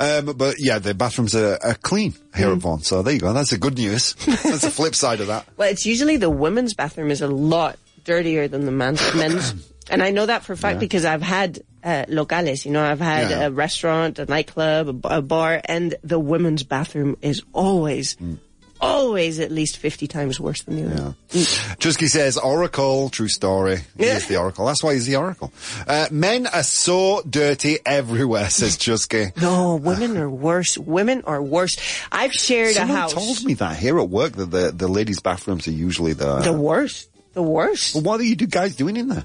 [0.00, 2.80] Um, but yeah, the bathrooms are, are clean here at Vaughan.
[2.80, 3.32] So there you go.
[3.32, 4.14] That's the good news.
[4.26, 5.46] That's the flip side of that.
[5.56, 9.54] Well, it's usually the women's bathroom is a lot dirtier than the man's, men's.
[9.90, 13.00] And I know that for a fact because I've had uh, locales, you know, I've
[13.00, 13.46] had Yeah.
[13.46, 18.16] a restaurant, a nightclub, a, bar, and the women's bathroom is always,
[18.80, 21.14] always at least 50 times worse than the other.
[21.78, 23.78] Chusky says, Oracle, true story.
[23.96, 24.16] He Yeah.
[24.16, 24.66] is the Oracle.
[24.66, 25.52] That's why he's the Oracle.
[25.86, 29.30] Uh, men are so dirty everywhere, says Chusky.
[29.40, 30.76] No, women are worse.
[30.76, 31.76] Women are worse.
[32.10, 33.12] I've shared Someone a house.
[33.12, 36.40] told me that here at work that the, the ladies' bathrooms are usually the...
[36.40, 37.08] The worst.
[37.34, 37.94] The worst.
[37.94, 39.24] Well, what are you do guys doing in there?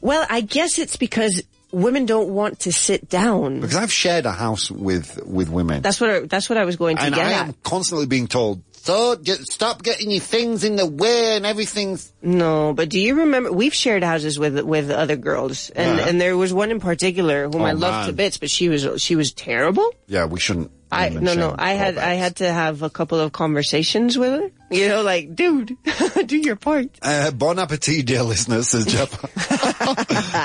[0.00, 1.42] Well, I guess it's because
[1.74, 3.60] women don't want to sit down.
[3.60, 5.82] Because I've shared a house with, with women.
[5.82, 7.48] That's what I, that's what I was going to and get I at.
[7.48, 12.12] am constantly being told, so get, stop getting your things in the way and everything's...
[12.22, 16.08] No, but do you remember we've shared houses with with other girls, and Yeah.
[16.08, 18.86] and there was one in particular whom Oh, I loved to bits, but she was
[19.02, 19.90] she was terrible.
[20.06, 21.54] Yeah, we shouldn't I no no.
[21.58, 24.50] I had I had to have a couple of conversations with her.
[24.70, 25.76] You know, like, dude,
[26.26, 26.88] do your part.
[27.02, 29.10] Uh, bon appetit, dear listeners, says Jeff.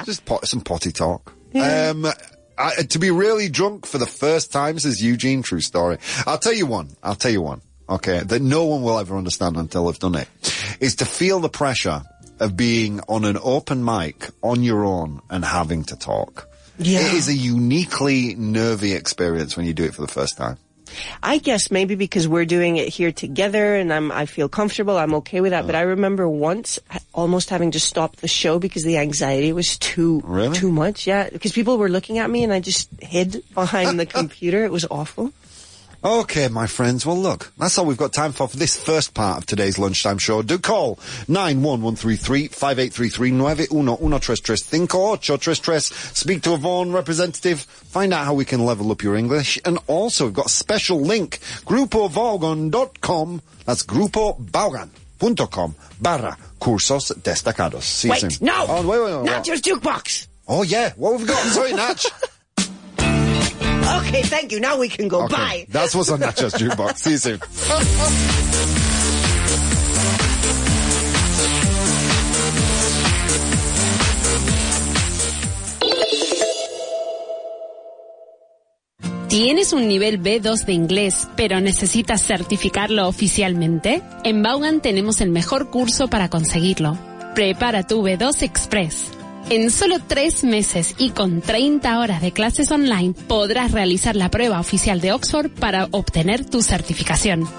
[0.05, 1.33] Just pot, some potty talk.
[1.55, 2.05] Um,
[2.57, 5.97] I, to be really drunk for the first time, says Eugene, true story.
[6.27, 6.89] I'll tell you one.
[7.01, 7.61] I'll tell you one.
[7.87, 8.19] Okay.
[8.19, 10.27] That no one will ever understand until they've done it.
[10.79, 12.03] Is to feel the pressure
[12.39, 16.47] of being on an open mic on your own and having to talk.
[16.77, 16.99] Yeah.
[16.99, 20.57] It is a uniquely nervy experience when you do it for the first time.
[21.21, 25.13] I guess maybe because we're doing it here together and I'm, I feel comfortable, I'm
[25.15, 25.65] okay with that.
[25.65, 25.79] But uh.
[25.79, 26.79] I remember once
[27.13, 30.55] almost having to stop the show because the anxiety was too, Really?
[30.57, 31.07] too much.
[31.07, 31.29] Yeah.
[31.29, 34.65] Because people were looking at me and I just hid behind the computer.
[34.65, 35.31] It was awful.
[36.01, 37.05] Okay, my friends.
[37.05, 40.17] Well, look, that's all we've got time for for this first part of today's lunchtime
[40.17, 40.41] show.
[40.41, 40.95] Do call
[41.27, 45.79] 91133-5833 91133
[46.15, 47.59] Speak to a Vaughan representative.
[47.59, 49.59] Find out how we can level up your English.
[49.65, 51.39] And also, we've got a special link.
[51.65, 53.41] GrupoVaughan.com.
[53.65, 57.81] That's GrupoVaughan.com barra cursos destacados.
[57.83, 58.47] See you Wait, soon.
[58.47, 58.65] no!
[58.69, 60.27] Oh, wait, wait, wait, Not just jukebox!
[60.47, 60.93] Oh, yeah.
[60.95, 61.43] What have we got?
[61.47, 62.05] Sorry, Natch.
[63.81, 64.59] Okay, thank you.
[64.59, 65.23] Now we can go.
[65.23, 65.65] Okay, Bye.
[65.69, 66.97] That's what's on Natcho's jukebox.
[66.97, 67.39] See you soon.
[79.29, 84.01] ¿Tienes un nivel B2 de inglés, pero necesitas certificarlo oficialmente?
[84.23, 86.97] En Vaughan tenemos el mejor curso para conseguirlo.
[87.35, 89.11] Prepara tu B2 Express.
[89.51, 94.59] En solo tres meses y con 30 horas de clases online podrás realizar la prueba
[94.59, 97.49] oficial de Oxford para obtener tu certificación.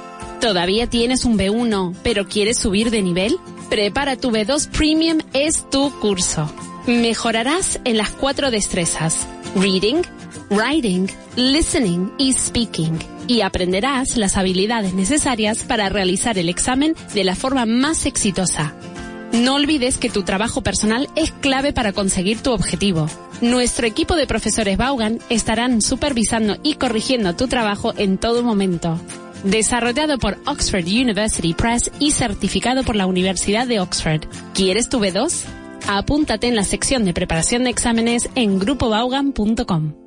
[0.40, 3.38] ¿Todavía tienes un B1, pero quieres subir de nivel?
[3.70, 6.48] Prepara tu B2 Premium es tu curso.
[6.86, 9.26] Mejorarás en las cuatro destrezas.
[9.56, 10.02] Reading,
[10.48, 13.00] writing, listening y speaking.
[13.26, 18.76] Y aprenderás las habilidades necesarias para realizar el examen de la forma más exitosa.
[19.32, 23.06] No olvides que tu trabajo personal es clave para conseguir tu objetivo.
[23.40, 28.98] Nuestro equipo de profesores Vaughan estarán supervisando y corrigiendo tu trabajo en todo momento.
[29.44, 34.22] Desarrollado por Oxford University Press y certificado por la Universidad de Oxford.
[34.52, 35.44] ¿Quieres tu B2?
[35.88, 39.99] Apúntate en la sección de preparación de exámenes en grupovaugan.com.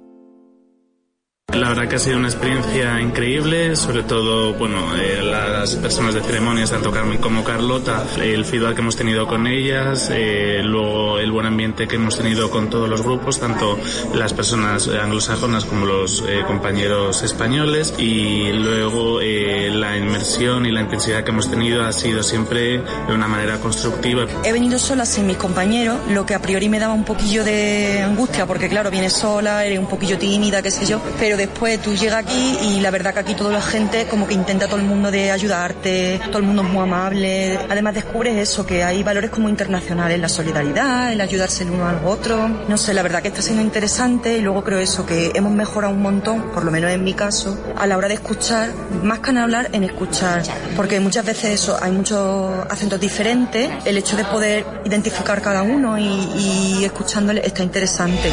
[1.52, 6.22] La verdad que ha sido una experiencia increíble, sobre todo, bueno, eh, las personas de
[6.22, 11.32] ceremonias, tanto Carmen como Carlota, el feedback que hemos tenido con ellas, eh, luego el
[11.32, 13.78] buen ambiente que hemos tenido con todos los grupos, tanto
[14.16, 21.24] las personas anglosajonas como los eh, compañeros españoles, y luego la inmersión y la intensidad
[21.24, 24.26] que hemos tenido ha sido siempre de una manera constructiva.
[24.44, 28.02] He venido sola sin mis compañeros, lo que a priori me daba un poquillo de
[28.02, 31.96] angustia, porque claro, vienes sola, eres un poquillo tímida, qué sé yo, pero después tú
[31.96, 34.86] llegas aquí y la verdad que aquí toda la gente como que intenta todo el
[34.86, 37.60] mundo de ayudarte, todo el mundo es muy amable.
[37.70, 42.06] Además descubres eso, que hay valores como internacionales, la solidaridad, el ayudarse el uno al
[42.06, 42.48] otro.
[42.68, 45.94] No sé, la verdad que está siendo interesante y luego creo eso, que hemos mejorado
[45.94, 48.70] un montón, por lo menos en mi caso, a la hora de escuchar,
[49.04, 50.44] más que en hablar, en escuchar.
[50.76, 55.98] Porque muchas veces eso, hay muchos acentos diferentes, el hecho de poder identificar cada uno
[55.98, 58.32] y, y escuchándole está interesante.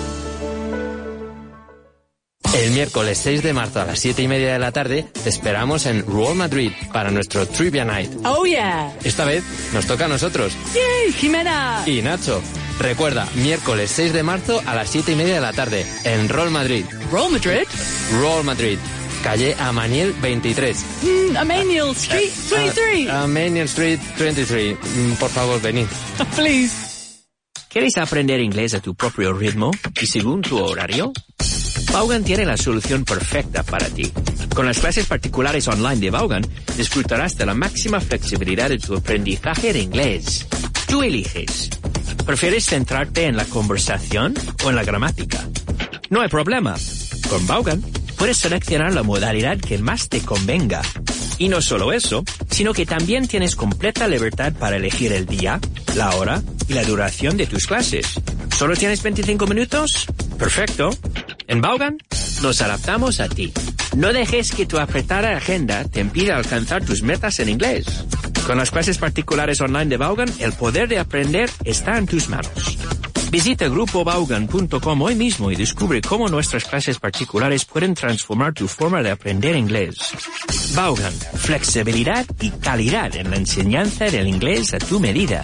[2.56, 5.86] El miércoles 6 de marzo a las 7 y media de la tarde te esperamos
[5.86, 8.10] en Real Madrid para nuestro Trivia Night.
[8.24, 8.94] Oh yeah.
[9.04, 10.54] Esta vez nos toca a nosotros.
[10.74, 11.84] Yay, Jimena.
[11.86, 12.41] Y Nacho.
[12.80, 16.50] Recuerda, miércoles 6 de marzo a las 7 y media de la tarde en Roll
[16.50, 16.86] Madrid.
[17.12, 17.68] Roll Madrid.
[18.22, 18.78] Roll Madrid.
[19.22, 20.86] Calle Amaniel 23.
[21.04, 23.10] Mm, Emmanuel Street 23.
[23.10, 24.78] Ah, Amaniel Street 23.
[24.78, 25.88] Mm, Por favor, venid.
[26.36, 26.74] Please.
[27.70, 31.12] ¿Quieres aprender inglés a tu propio ritmo y según tu horario?
[31.91, 34.12] Vaughan tiene la solución perfecta para ti.
[34.54, 36.45] Con las clases particulares online de Vaughan,
[36.78, 40.48] disfrutarás de la máxima flexibilidad de tu aprendizaje de inglés.
[40.88, 41.69] Tú eliges.
[42.26, 45.45] ¿Prefieres centrarte en la conversación o en la gramática?
[46.10, 46.76] No hay problema.
[47.30, 47.82] Con Vaughan
[48.17, 50.82] puedes seleccionar la modalidad que más te convenga.
[51.38, 55.60] Y no solo eso, sino que también tienes completa libertad para elegir el día,
[55.95, 58.19] la hora y la duración de tus clases.
[58.58, 60.06] ¿Solo tienes 25 minutos?
[60.38, 60.89] Perfecto.
[61.48, 61.98] En Vaughan
[62.41, 63.52] nos adaptamos a ti.
[63.95, 67.86] No dejes que tu apretada agenda te impida alcanzar tus metas en inglés.
[68.45, 72.78] Con las clases particulares online de Vaughan, el poder de aprender está en tus manos.
[73.36, 79.12] Visita grupobaugan.com hoy mismo y descubre cómo nuestras clases particulares pueden transformar tu forma de
[79.12, 79.98] aprender inglés.
[80.74, 85.43] Vaughan, flexibilidad y calidad en la enseñanza del inglés a tu medida.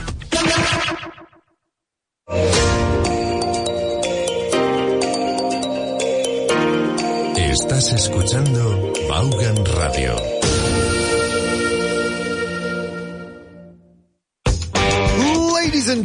[7.35, 10.40] Estás escuchando Vaughan Radio.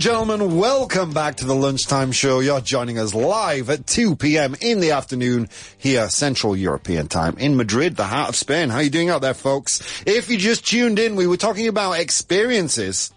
[0.06, 2.38] Gentlemen, welcome back to the Lunchtime Show.
[2.38, 4.54] You're joining us live at 2 p.m.
[4.60, 8.68] in the afternoon here, Central European Time in Madrid, the heart of Spain.
[8.68, 9.80] How are you doing out there, folks?
[10.06, 13.12] If you just tuned in, we were talking about experiences,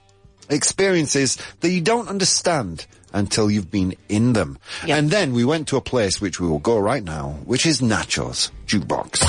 [0.49, 4.57] experiences that you don't understand until you've been in them.
[4.87, 7.81] And then we went to a place which we will go right now, which is
[7.81, 9.21] Nacho's Jukebox.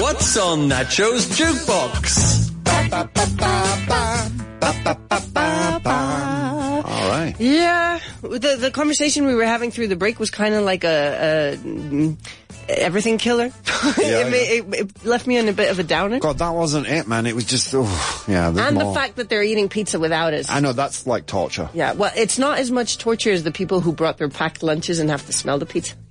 [0.00, 2.46] What's on Nacho's Jukebox?
[6.82, 7.34] All right.
[7.38, 11.54] Yeah, the the conversation we were having through the break was kind of like a,
[11.54, 12.16] a mm,
[12.68, 13.52] everything killer.
[13.96, 16.18] Yeah, it, it, it left me on a bit of a downer.
[16.20, 17.24] God, that wasn't it, man.
[17.26, 18.84] It was just, oh, yeah, and more.
[18.84, 20.50] the fact that they're eating pizza without us.
[20.50, 21.70] I know, that's like torture.
[21.72, 24.98] Yeah, well, it's not as much torture as the people who brought their packed lunches
[24.98, 25.94] and have to smell the pizza.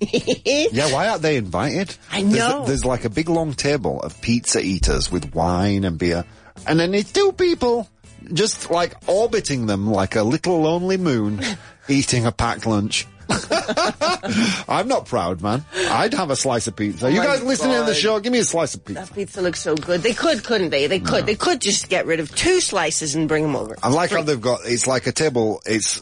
[0.72, 1.96] Yeah, why aren't they invited?
[2.10, 2.64] I There's, know.
[2.64, 6.24] there's like a big long table of pizza eaters with wine and beer.
[6.66, 7.88] And then it's two people
[8.32, 11.40] just like orbiting them like a little lonely moon
[11.88, 13.06] eating a packed lunch.
[14.68, 15.64] I'm not proud, man.
[15.74, 17.10] I'd have a slice of pizza.
[17.10, 19.04] you Oh my guys listening to the show, give me a slice of pizza.
[19.04, 20.02] that pizza looks so good.
[20.02, 20.88] They could, couldn't they?
[20.88, 21.26] They could.
[21.26, 23.76] They could just get rid of two slices and bring them over.
[23.82, 26.00] I like how they've got, it's like a table, it's,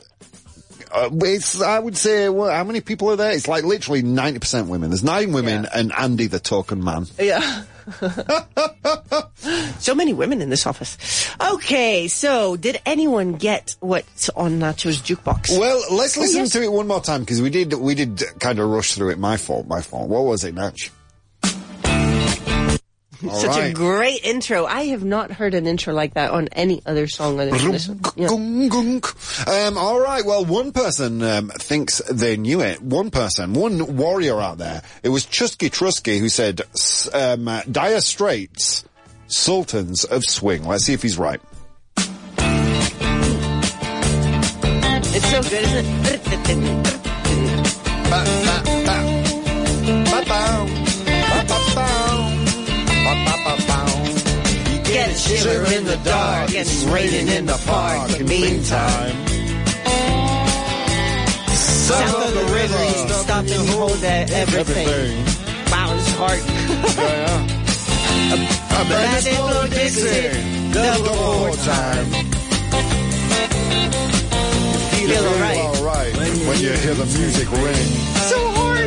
[0.90, 3.32] uh, it's, I would say, well, how many people are there?
[3.32, 4.88] It's like literally 90% women.
[4.88, 7.06] There's nine women and Andy the token man.
[7.18, 7.64] Yeah.
[9.78, 10.96] so many women in this office.
[11.52, 15.58] Okay, so did anyone get what's on Nacho's jukebox?
[15.58, 16.52] Well, let's Oh, listen yes.
[16.52, 19.18] to it one more time because we did we did kind of rush through it.
[19.18, 19.66] My fault.
[19.66, 20.08] My fault.
[20.08, 20.90] What was it, Natch?
[23.26, 24.64] All Such a great intro.
[24.64, 27.88] I have not heard an intro like that on any other song other than this.
[28.14, 28.28] Yeah.
[28.28, 29.68] Gung, gung.
[29.68, 30.24] Um, all right.
[30.24, 32.80] Well, one person um, thinks they knew it.
[32.80, 34.82] One person, one warrior out there.
[35.02, 38.84] It was Chusky Trusky who said s- um, uh, Dire Straits,
[39.26, 40.64] Sultans of Swing.
[40.64, 41.40] Let's see if he's right.
[45.10, 46.18] It's so good, isn't it?
[55.18, 58.10] Shiver in the dark it's raining in the park.
[58.10, 59.14] In the meantime,
[61.54, 65.24] sound of the river stop and hold that everything.
[65.70, 66.40] Wow, it's hard.
[68.70, 72.06] A band is blow Dixie, double time.
[74.92, 75.58] Feel alright.
[75.58, 77.88] alright when you hear the music ring.
[78.30, 78.78] So hard.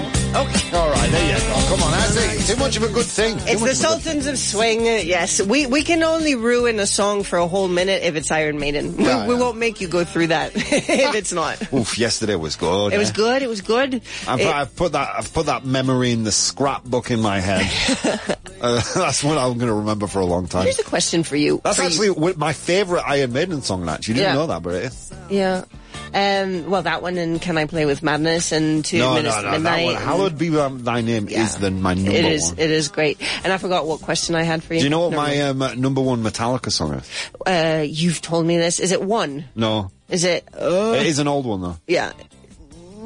[0.45, 0.77] Okay.
[0.77, 1.55] Alright, there you go.
[1.69, 2.55] Come on, that's it.
[2.55, 3.39] Too much of a good thing.
[3.39, 4.81] Too It's the of a good- Sultans of Swing.
[4.89, 8.31] uh, Yes, we we can only ruin a song for a whole minute if it's
[8.31, 8.97] Iron Maiden.
[8.97, 9.41] We, Yeah, we yeah.
[9.41, 11.73] wont make you go through that if it's not.
[11.73, 12.93] Oof, yesterday was good.
[12.93, 13.15] It was eh?
[13.15, 13.43] good.
[13.43, 14.03] It was good.
[14.27, 15.11] I've, It- I've put that.
[15.17, 17.71] I've put that memory in the scrapbook in my head.
[18.61, 20.65] uh, that's what I'm going to remember for a long time.
[20.65, 21.61] Here's a question for you.
[21.65, 23.87] That's For actually what- my favorite Iron Maiden song.
[23.87, 24.35] That you didn't Yeah.
[24.35, 25.13] know that, but it is.
[25.31, 25.65] yeah.
[26.13, 29.43] Um, well, that one and Can I Play with Madness and Two no, Minutes no,
[29.43, 29.51] no.
[29.51, 29.85] That Midnight.
[29.87, 31.45] one, and- Hallowed be thy name Yeah.
[31.45, 32.45] is the, my number It is.
[32.51, 32.59] one.
[32.59, 33.19] It is great.
[33.43, 34.81] And I forgot what question I had for you.
[34.81, 37.11] Do you know what my um, number one Metallica song is?
[37.47, 38.79] Uh, you've told me this.
[38.79, 39.45] Is it one?
[39.57, 40.47] No, Is it?
[40.55, 41.77] Uh, it is an old one though.
[41.87, 42.13] yeah.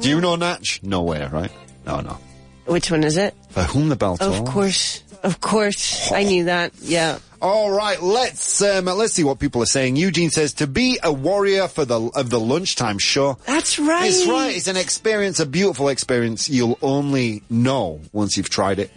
[0.01, 0.81] Do you know Natch?
[0.83, 1.51] No way, right?
[1.85, 2.17] No, no.
[2.65, 3.33] Which one is it?
[3.49, 4.39] For whom the bell tolls.
[4.39, 5.03] Of course.
[5.23, 6.11] Of course.
[6.11, 6.71] I knew that.
[6.81, 7.19] Yeah.
[7.41, 9.95] All right, let's um, let's see what people are saying.
[9.95, 13.37] Eugene says to be a warrior for the of the lunchtime show.
[13.45, 14.09] That's right.
[14.09, 14.53] It's right.
[14.53, 16.49] It's an experience, a beautiful experience.
[16.49, 18.91] You'll only know once you've tried it.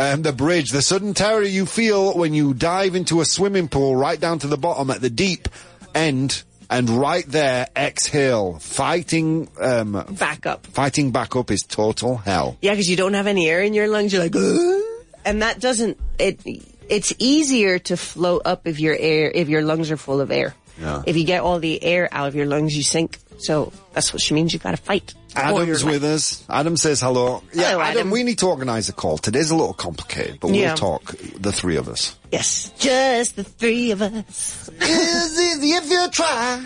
[0.00, 3.94] Um, the bridge, the sudden terror you feel when you dive into a swimming pool
[3.94, 5.48] right down to the bottom at the deep
[5.94, 10.66] end, and right there, exhale, fighting, um, Back up.
[10.66, 12.56] fighting back up is total hell.
[12.60, 14.12] Yeah, because you don't have any air in your lungs.
[14.12, 14.82] You're like, "Ugh."
[15.26, 15.98] And that doesn't.
[16.18, 16.40] It.
[16.88, 20.54] It's easier to float up if your air if your lungs are full of air.
[20.80, 21.02] Yeah.
[21.06, 23.18] If you get all the air out of your lungs, you sink.
[23.38, 24.52] So that's what she means.
[24.54, 25.14] You got to fight.
[25.34, 26.42] Adam's with us.
[26.48, 27.42] Adam says hello.
[27.52, 28.10] Yeah, Hello, Adam, Adam.
[28.10, 29.18] we need to organise a call.
[29.18, 30.68] Today's a little complicated, but Yeah.
[30.68, 32.16] we'll talk, the three of us.
[32.32, 34.70] Yes, just the three of us.
[34.80, 36.64] Is easy if you try.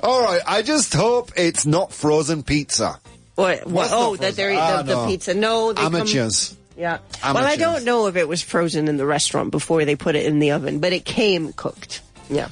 [0.02, 2.98] All right, I just hope it's not frozen pizza.
[3.40, 3.66] What?
[3.66, 4.58] what oh, that they're?
[4.58, 5.06] Ah, the, the no.
[5.06, 5.34] pizza.
[5.34, 6.56] No, they come- Amateurs.
[6.76, 6.98] Yeah.
[7.22, 10.24] Well, I don't know if it was frozen in the restaurant before they put it
[10.24, 12.00] in the oven, but it came cooked.
[12.30, 12.48] Yeah.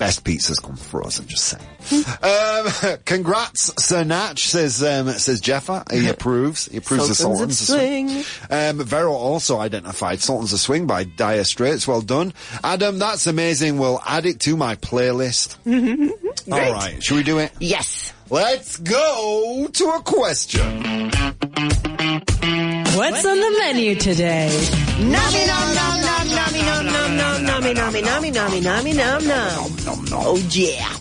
[0.00, 2.04] Best pizzas come frozen, just saying.
[2.22, 5.84] um, congrats, Sir Natch, says, um, says Jeffa.
[5.90, 6.66] He approves.
[6.66, 8.40] He approves the Sultans of Sultans.
[8.48, 11.86] Um, Vero also identified Sultans of Swing by Dire Straits.
[11.86, 12.32] Well done.
[12.64, 13.78] Adam, that's amazing.
[13.78, 15.56] We'll add it to my playlist.
[16.50, 17.02] All right.
[17.02, 17.52] Should we do it?
[17.60, 18.14] Yes.
[18.32, 20.84] Let's go to a question.
[22.94, 24.48] What's on the menu today?
[25.00, 29.72] Nami nom nom nom nami nom nom nom nami nami nami nami nami nom nom.
[30.12, 30.96] Oh yeah.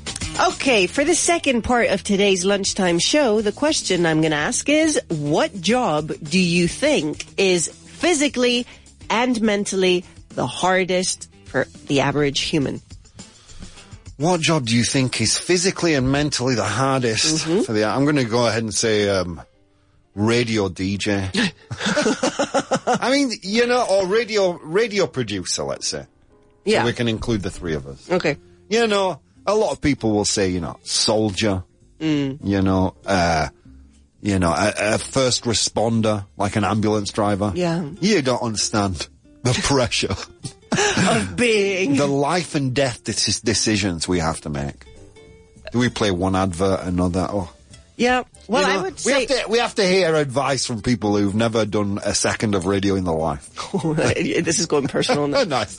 [0.47, 4.67] Okay, for the second part of today's lunchtime show, the question I'm going to ask
[4.67, 8.65] is, what job do you think is physically
[9.07, 12.82] and mentally the hardest for the average human?
[14.20, 17.86] What job do you think is physically and mentally the hardest for the?
[17.86, 19.41] I'm going to go ahead and say um,
[20.13, 21.30] radio DJ.
[23.01, 25.63] I mean, you know, or radio radio producer.
[25.63, 26.05] Let's say.
[26.65, 26.82] Yeah.
[26.82, 28.11] So we can include the three of us.
[28.11, 28.36] Okay.
[28.67, 31.63] You know, a lot of people will say, you know, soldier.
[32.01, 33.47] You know, uh,
[34.22, 37.53] you know, a, a first responder, like an ambulance driver.
[37.55, 37.89] Yeah.
[38.01, 39.07] You don't understand
[39.43, 40.15] the pressure.
[41.09, 41.95] Of being.
[41.95, 44.86] the life and death deci- decisions we have to make.
[45.72, 47.28] Do we play one advert, another?
[47.30, 47.51] Oh,
[47.95, 48.24] Yeah.
[48.47, 49.20] Well, You know, I would we say.
[49.26, 52.65] have to we have to hear advice from people who've never done a second of
[52.65, 53.49] radio in their life.
[53.84, 55.43] this is going personal now.
[55.47, 55.78] nice.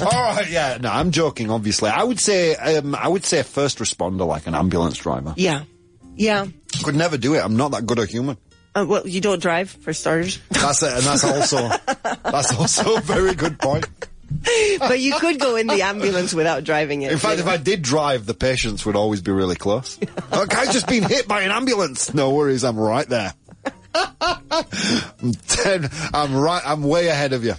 [0.00, 0.78] right, yeah.
[0.80, 1.50] No, I'm joking.
[1.50, 5.34] Obviously, I would say um, I would say first responder, like an ambulance driver.
[5.36, 5.62] Yeah.
[6.16, 6.46] Yeah.
[6.82, 7.38] Could never do it.
[7.44, 8.36] I'm not that good a human.
[8.78, 10.38] Uh, well, you don't drive, for starters.
[10.50, 11.68] That's it, and that's also
[12.22, 13.86] that's also a very good point.
[14.78, 17.10] but you could go in the ambulance without driving it.
[17.12, 17.52] In fact, you if know?
[17.52, 19.98] I did drive, the patients would always be really close.
[20.32, 22.14] A guy's just been hit by an ambulance.
[22.14, 23.32] No worries, I'm right there.
[23.94, 25.88] I'm ten.
[26.12, 26.62] I'm right.
[26.64, 27.54] I'm way ahead of you.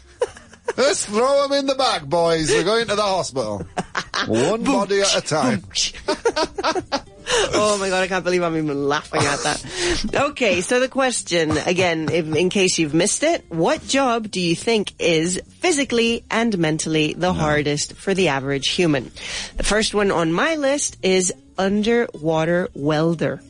[0.80, 2.50] Let's throw him in the back, boys.
[2.50, 3.68] We're going to the hospital.
[4.28, 5.62] One body at a time.
[6.08, 10.16] oh my god, I can't believe I'm even laughing at that.
[10.30, 14.56] Okay, so the question, again, if, in case you've missed it, what job do you
[14.56, 19.12] think is physically and mentally the hardest for the average human?
[19.58, 23.42] The first one on my list is underwater welder.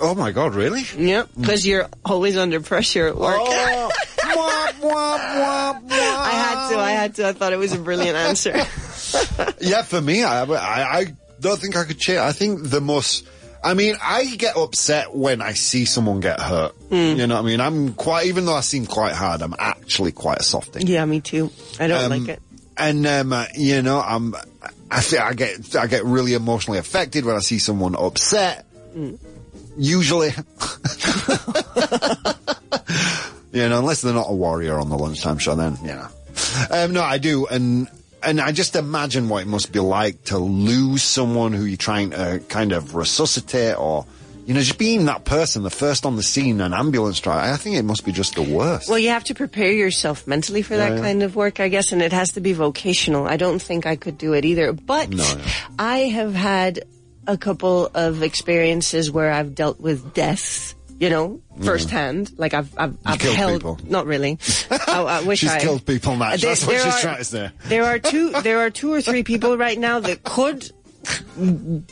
[0.00, 0.84] Oh my god, really?
[0.96, 3.36] Yep, because you're always under pressure at work.
[3.38, 3.90] Oh,
[4.82, 8.62] I had to, I had to, I thought it was a brilliant answer.
[9.60, 11.04] Yeah, for me, I, I, I
[11.40, 12.18] don't think I could change.
[12.18, 13.26] I think the most.
[13.62, 16.74] I mean, I get upset when I see someone get hurt.
[16.90, 17.60] You know what I mean?
[17.60, 20.84] I'm quite, even though I seem quite hard, I'm actually quite a softie.
[20.84, 21.50] yeah, me too.
[21.78, 22.42] I don't Um, like it.
[22.76, 24.34] And um, uh, you know, I'm.
[24.90, 28.66] I think I get I get really emotionally affected when I see someone upset.
[29.76, 30.30] Usually,
[33.52, 36.08] you know, unless they're not a warrior on the lunchtime show, then you know.
[36.70, 37.88] Um, no, I do, and
[38.22, 42.10] and I just imagine what it must be like to lose someone who you're trying
[42.10, 44.06] to kind of resuscitate, or
[44.46, 47.52] you know, just being that person, the first on the scene, an ambulance driver.
[47.52, 48.88] I think it must be just the worst.
[48.88, 51.00] Well, you have to prepare yourself mentally for that yeah.
[51.00, 53.26] kind of work, I guess, and it has to be vocational.
[53.26, 54.72] I don't think I could do it either.
[54.72, 55.44] But No, yeah.
[55.78, 56.84] I have had
[57.26, 61.64] a couple of experiences where I've dealt with deaths, you know, mm-hmm.
[61.64, 62.30] firsthand.
[62.38, 63.80] Like I've, I've, I've held, people.
[63.88, 64.38] not really.
[64.70, 66.40] I, oh, I wish She's I killed people, Matt.
[66.40, 67.50] There- That's what she's are- trying to say.
[67.66, 70.70] There are two, there are two or three people right now that could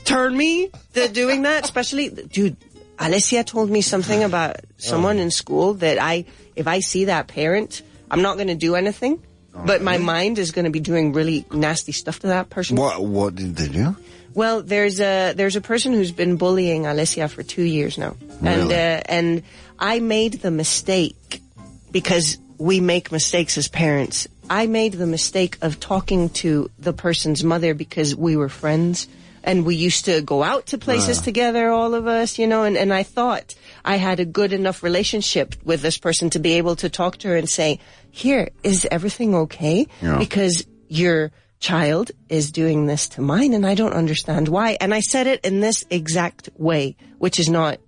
[0.05, 2.57] turn me to doing that, especially, dude,
[2.99, 5.23] Alessia told me something about someone Oh.
[5.23, 7.83] in school that I, if I see that parent,
[8.13, 9.21] I'm not going to do anything,
[9.53, 12.77] Oh, but my mind is going to be doing really nasty stuff to that person.
[12.77, 13.97] What what did they do?
[14.35, 18.71] Well, there's a there's a person who's been bullying Alessia for two years now, and
[18.71, 19.43] uh, and
[19.79, 21.41] I made the mistake
[21.91, 24.29] because we make mistakes as parents.
[24.49, 29.09] I made the mistake of talking to the person's mother because we were friends
[29.43, 31.23] and we used to go out to places Ah.
[31.23, 33.55] together, all of us, you know, and, and I thought
[33.85, 37.29] I had a good enough relationship with this person to be able to talk to
[37.29, 37.79] her and say,
[38.11, 39.87] here, is everything okay?
[40.03, 40.19] Yeah.
[40.19, 44.77] Because your child is doing this to mine and I don't understand why.
[44.81, 47.79] And I said it in this exact way, which is not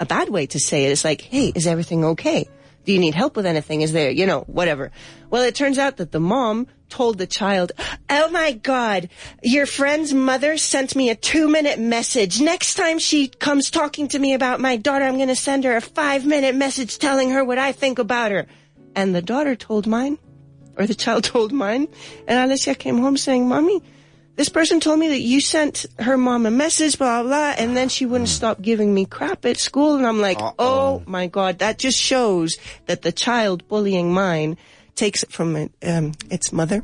[0.00, 0.90] a bad way to say it.
[0.90, 2.48] It's like, hey, is everything okay?
[2.84, 3.82] Do you need help with anything?
[3.82, 4.90] Is there, you know, whatever.
[5.28, 7.72] Well, it turns out that the mom told the child,
[8.08, 9.10] oh my god,
[9.42, 12.40] your friend's mother sent me a two minute message.
[12.40, 15.82] Next time she comes talking to me about my daughter, I'm gonna send her a
[15.82, 18.46] five minute message telling her what I think about her.
[18.96, 20.18] And the daughter told mine,
[20.80, 21.86] or the child told mine,
[22.26, 23.82] and Alicia came home saying, mommy,
[24.36, 27.76] this person told me that you sent her mom a message, blah, blah, blah, and
[27.76, 29.96] then she wouldn't stop giving me crap at school.
[29.96, 32.56] And I'm like, oh my God, that just shows
[32.86, 34.56] that the child bullying mine
[34.94, 36.82] takes it from it, um, its mother.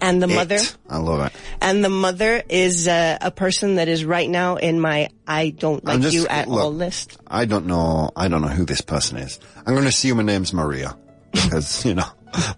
[0.00, 0.58] And the mother,
[0.90, 1.32] I love it.
[1.62, 5.82] and the mother is uh, a person that is right now in my I don't
[5.84, 7.16] like just- you at look, all list.
[7.26, 8.10] I don't know.
[8.14, 9.38] I don't know who this person is.
[9.64, 10.96] I'm going to assume her name's Maria
[11.32, 12.08] because you know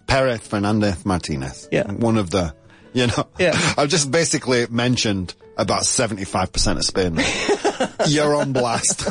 [0.07, 1.69] Perez Fernandez Martinez.
[1.71, 1.91] Yeah.
[1.91, 2.55] one of the.
[2.95, 3.53] You know, Yeah.
[3.79, 7.19] I've just basically mentioned about 75% of Spain.
[8.09, 9.07] You're on blast.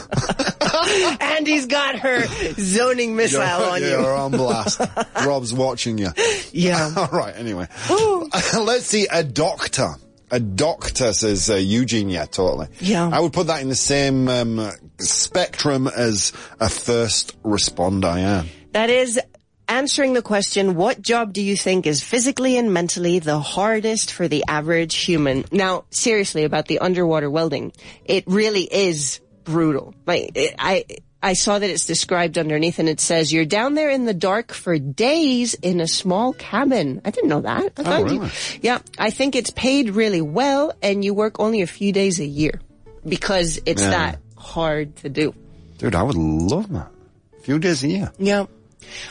[1.21, 3.87] and he's got her zoning missile you're, on you.
[3.89, 4.07] You're you.
[4.07, 4.81] on blast.
[5.25, 6.09] Rob's watching you.
[6.51, 6.91] Yeah.
[6.95, 7.35] All right.
[7.35, 9.07] Anyway, let's see.
[9.11, 9.89] A doctor.
[10.31, 12.09] A doctor says uh, Eugene.
[12.09, 12.67] Yeah, totally.
[12.79, 13.09] Yeah.
[13.11, 18.15] I would put that in the same um, spectrum as a first responder.
[18.17, 18.43] Yeah.
[18.73, 19.19] That is
[19.67, 24.27] answering the question, what job do you think is physically and mentally the hardest for
[24.27, 25.45] the average human?
[25.51, 27.73] Now, seriously, about the underwater welding,
[28.05, 29.93] it really is brutal.
[30.05, 30.85] Like, it, I,
[31.21, 34.53] I saw that it's described underneath and it says you're down there in the dark
[34.53, 37.01] for days in a small cabin.
[37.03, 37.73] I didn't know that.
[37.77, 38.31] I oh, thought you- really?
[38.61, 42.25] yeah, I think it's paid really well and you work only a few days a
[42.25, 42.61] year
[43.05, 43.89] because it's Yeah.
[43.89, 45.33] that hard to do.
[45.77, 46.89] Dude, I would love that.
[47.37, 48.11] A few days a year.
[48.17, 48.45] Yeah.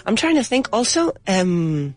[0.04, 1.94] I'm trying to think also, um,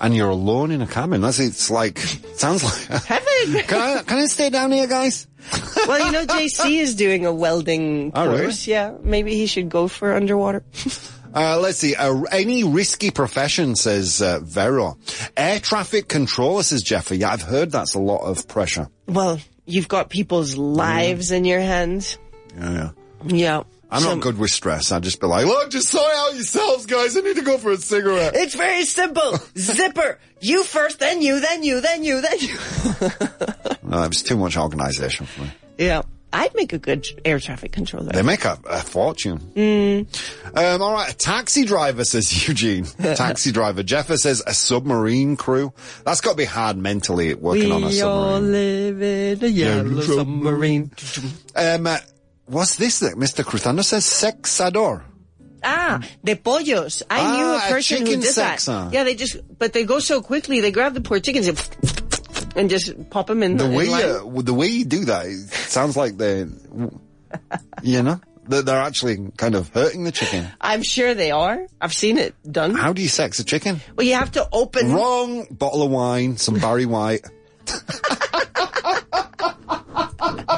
[0.00, 1.20] And you're alone in a cabin.
[1.20, 3.62] That's it's like sounds like heaven.
[3.66, 5.26] Can I can I stay down here, guys?
[5.88, 8.42] well, you know, JC is doing a welding Oh, really?
[8.42, 8.66] course.
[8.66, 10.62] Yeah, maybe he should go for underwater.
[11.34, 11.94] Uh, let's see.
[11.94, 14.98] Uh, any risky profession, says uh, Vero.
[15.34, 17.16] Air traffic controller, says Jeffrey.
[17.16, 18.90] Yeah, I've heard that's a lot of pressure.
[19.08, 22.18] well, you've got people's lives in your hands.
[22.54, 22.90] Yeah, yeah.
[23.24, 23.62] Yeah.
[23.92, 24.90] I'm So- not good with stress.
[24.90, 27.16] I'd just be like, look, just sort out yourselves, guys.
[27.16, 28.34] I need to go for a cigarette.
[28.34, 29.38] It's very simple.
[29.58, 30.18] Zipper.
[30.40, 32.56] You first, then you, then you, then you, then you.
[33.82, 35.50] No, it was too much organization for me.
[35.76, 36.02] Yeah.
[36.34, 38.10] I'd make a good air traffic controller.
[38.10, 39.38] They make a, a fortune.
[39.54, 40.06] Mm.
[40.56, 42.84] Um, all right, a taxi driver, says Eugene.
[42.84, 43.82] taxi driver.
[43.82, 45.74] Jeffer says a submarine crew.
[46.06, 47.96] That's got to be hard mentally working on a submarine.
[47.98, 48.52] We all submarine.
[48.52, 50.90] live in a yellow submarine.
[51.54, 51.98] Um, uh,
[52.52, 53.44] what's this that Mr.
[53.44, 54.04] Cruzando says?
[54.04, 55.02] Sexador.
[55.64, 57.02] Ah, de pollos.
[57.08, 58.66] I knew Ah, a a person who chicken did sexer.
[58.90, 58.92] that.
[58.92, 60.60] Yeah, they just, but they go so quickly.
[60.60, 61.56] They grab the poor chickens and,
[62.56, 64.00] and just pop them in The in way line.
[64.02, 66.46] you, the way you do that, it sounds like they,
[67.82, 70.48] you know, they're, they're actually kind of hurting the chicken.
[70.60, 71.64] I'm sure they are.
[71.80, 72.74] I've seen it done.
[72.74, 73.80] How do you sex a chicken?
[73.96, 74.92] Well, you have to open.
[74.92, 75.46] Wrong.
[75.48, 77.22] Bottle of wine, some Barry White.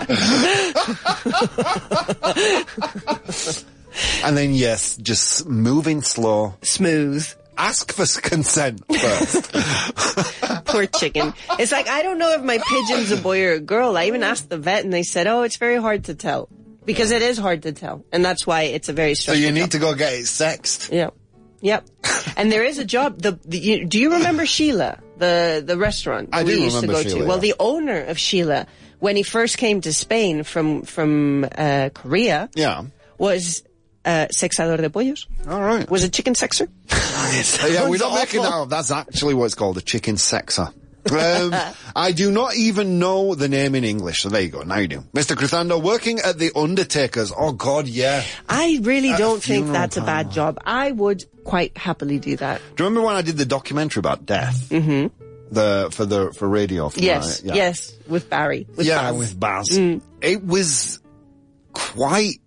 [4.24, 7.26] and then yes, just moving slow, smooth.
[7.56, 9.52] Ask for consent first.
[10.64, 11.32] Poor chicken.
[11.58, 13.96] It's like, I don't know if my pigeon's a boy or a girl.
[13.96, 16.48] I even asked the vet and they said, oh, it's very hard to tell.
[16.84, 18.04] Because it is hard to tell.
[18.12, 19.70] And that's why it's a very so you need job.
[19.70, 20.92] to go get it sexed.
[20.92, 21.14] Yep.
[21.60, 21.86] Yep.
[22.36, 23.22] and there is a job.
[23.22, 26.86] The, the you, do you remember Sheila, the the restaurant I we do used to
[26.86, 27.26] go Sheila, to?
[27.26, 28.66] Well, the owner of Sheila,
[29.04, 32.84] when he first came to Spain from from uh, Korea, Yeah.
[33.18, 33.62] was
[34.06, 35.26] uh, sexador de pollos.
[35.46, 35.88] All right.
[35.90, 36.68] Was a chicken sexer.
[37.70, 38.68] yeah, we're not making that up.
[38.70, 40.72] That's actually what it's called, a chicken sexer.
[41.12, 41.54] Um,
[41.96, 44.62] I do not even know the name in English, so there you go.
[44.62, 45.00] Now you do.
[45.12, 45.36] Mr.
[45.36, 47.30] Cruzando, working at the Undertakers.
[47.36, 48.24] Oh God, yeah.
[48.48, 50.58] I really At don't think that's a bad job.
[50.64, 52.60] I would quite happily do that.
[52.76, 54.68] Do you remember when I did the documentary about death?
[54.70, 55.23] Mm-hmm.
[55.54, 56.88] The for the for radio.
[56.88, 57.54] For Yes, my- yeah.
[57.66, 58.66] yes, with Barry.
[58.76, 59.18] With yeah, Baz.
[59.18, 59.68] with Baz.
[59.70, 60.00] Mm.
[60.20, 61.00] It was
[61.72, 62.40] quite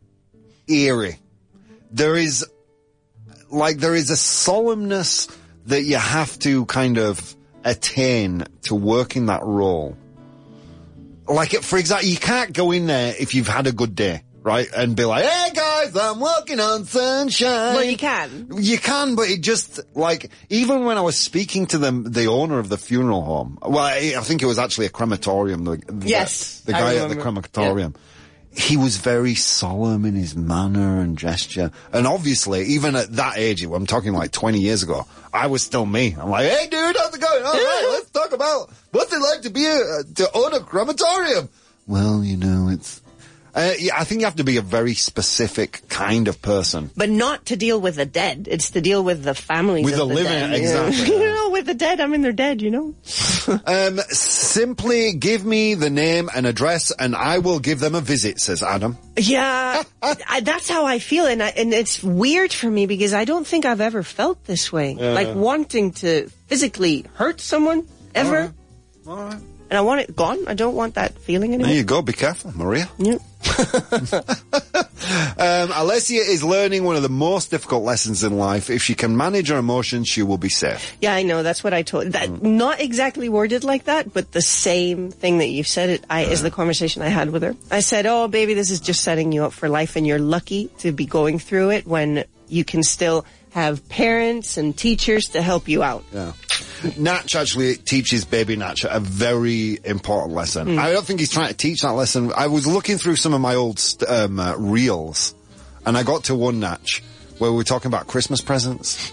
[0.67, 1.17] eerie.
[1.91, 2.45] There is,
[3.49, 5.33] like, there is a solemnness
[5.67, 9.95] that you have to kind of attain to work in that role.
[11.27, 14.67] Like, for example, you can't go in there if you've had a good day, right?
[14.75, 15.65] And be like, hey guys,
[15.95, 17.75] I'm working on sunshine.
[17.75, 18.49] Well, you can.
[18.57, 22.59] You can, but it just like even when I was speaking to them, the owner
[22.59, 23.59] of the funeral home.
[23.61, 25.63] Well, I, I think it was actually a crematorium.
[25.63, 27.95] The, the Yes, the guy at the crematorium.
[28.51, 33.63] He was very solemn in his manner and gesture, and obviously, even at that age,
[33.63, 36.15] I'm talking like 20 years ago, I was still me.
[36.19, 37.43] I'm like, hey, dude, how's it going?
[37.45, 41.49] All right, let's talk about what's it like to be a to own a crematorium.
[41.85, 42.99] Well, you know, it's.
[43.57, 46.91] Uh, yeah, I think you have to be a very specific kind of person.
[46.95, 48.47] But not to deal with the dead.
[48.51, 50.53] It's to deal with the families With of the the living- dead.
[50.53, 51.07] exactly.
[51.15, 52.93] you know, with the dead, I mean, they're dead, you know?
[53.65, 58.41] Um, simply give me the name and address and I will give them a visit,
[58.41, 58.97] says Adam.
[59.17, 63.23] Yeah, I, that's how I feel, and I, and it's weird for me because I
[63.23, 65.13] don't think I've ever felt this way, Yeah.
[65.13, 68.53] like wanting to physically hurt someone ever.
[69.07, 69.39] Alright.
[69.69, 70.47] And I want it gone.
[70.47, 71.67] I don't want that feeling anymore.
[71.67, 72.01] There you go.
[72.01, 72.89] Be careful, Maria.
[72.97, 73.17] Yeah.
[75.39, 78.69] Um, Alessia is learning one of the most difficult lessons in life.
[78.69, 80.97] If she can manage her emotions, she will be safe.
[80.99, 81.43] Yeah, I know.
[81.43, 82.07] That's what I told.
[82.13, 82.41] That Mm.
[82.41, 85.89] not exactly worded like that, but the same thing that you said.
[85.89, 87.55] It I, is the conversation I had with her.
[87.71, 90.69] I said, "Oh, baby, this is just setting you up for life, and you're lucky
[90.79, 95.67] to be going through it when you can still have parents and teachers to help
[95.67, 96.33] you out." Yeah.
[96.95, 100.67] Natch actually teaches baby Natch a very important lesson.
[100.73, 100.79] Hmm.
[100.79, 102.31] I don't think he's trying to teach that lesson.
[102.35, 105.33] I was looking through some of my old st- um, uh, reels,
[105.85, 107.03] and I got to one Natch
[107.39, 109.11] where we were talking about Christmas presents.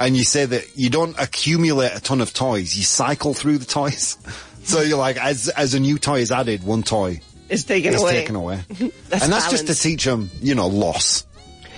[0.00, 3.66] And you say that you don't accumulate a ton of toys, you cycle through the
[3.66, 4.16] toys.
[4.64, 8.00] So you're like, as as a new toy is added, one toy It's taken is
[8.00, 8.12] away.
[8.12, 8.60] taken away.
[9.08, 11.26] That's and that's just to teach them, you know, loss.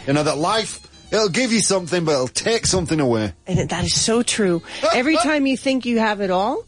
[0.07, 0.80] You know, that life,
[1.14, 3.32] it'll give you something, but it'll take something away.
[3.46, 4.62] And that is so true.
[4.92, 6.64] Every time you think you have it all,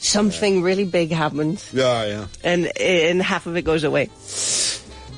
[0.00, 2.26] something really big happens, Yeah, yeah.
[2.42, 4.08] and and half of it goes away.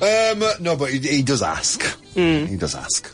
[0.01, 1.81] Um, no, but he, he does ask.
[2.13, 3.11] He does ask.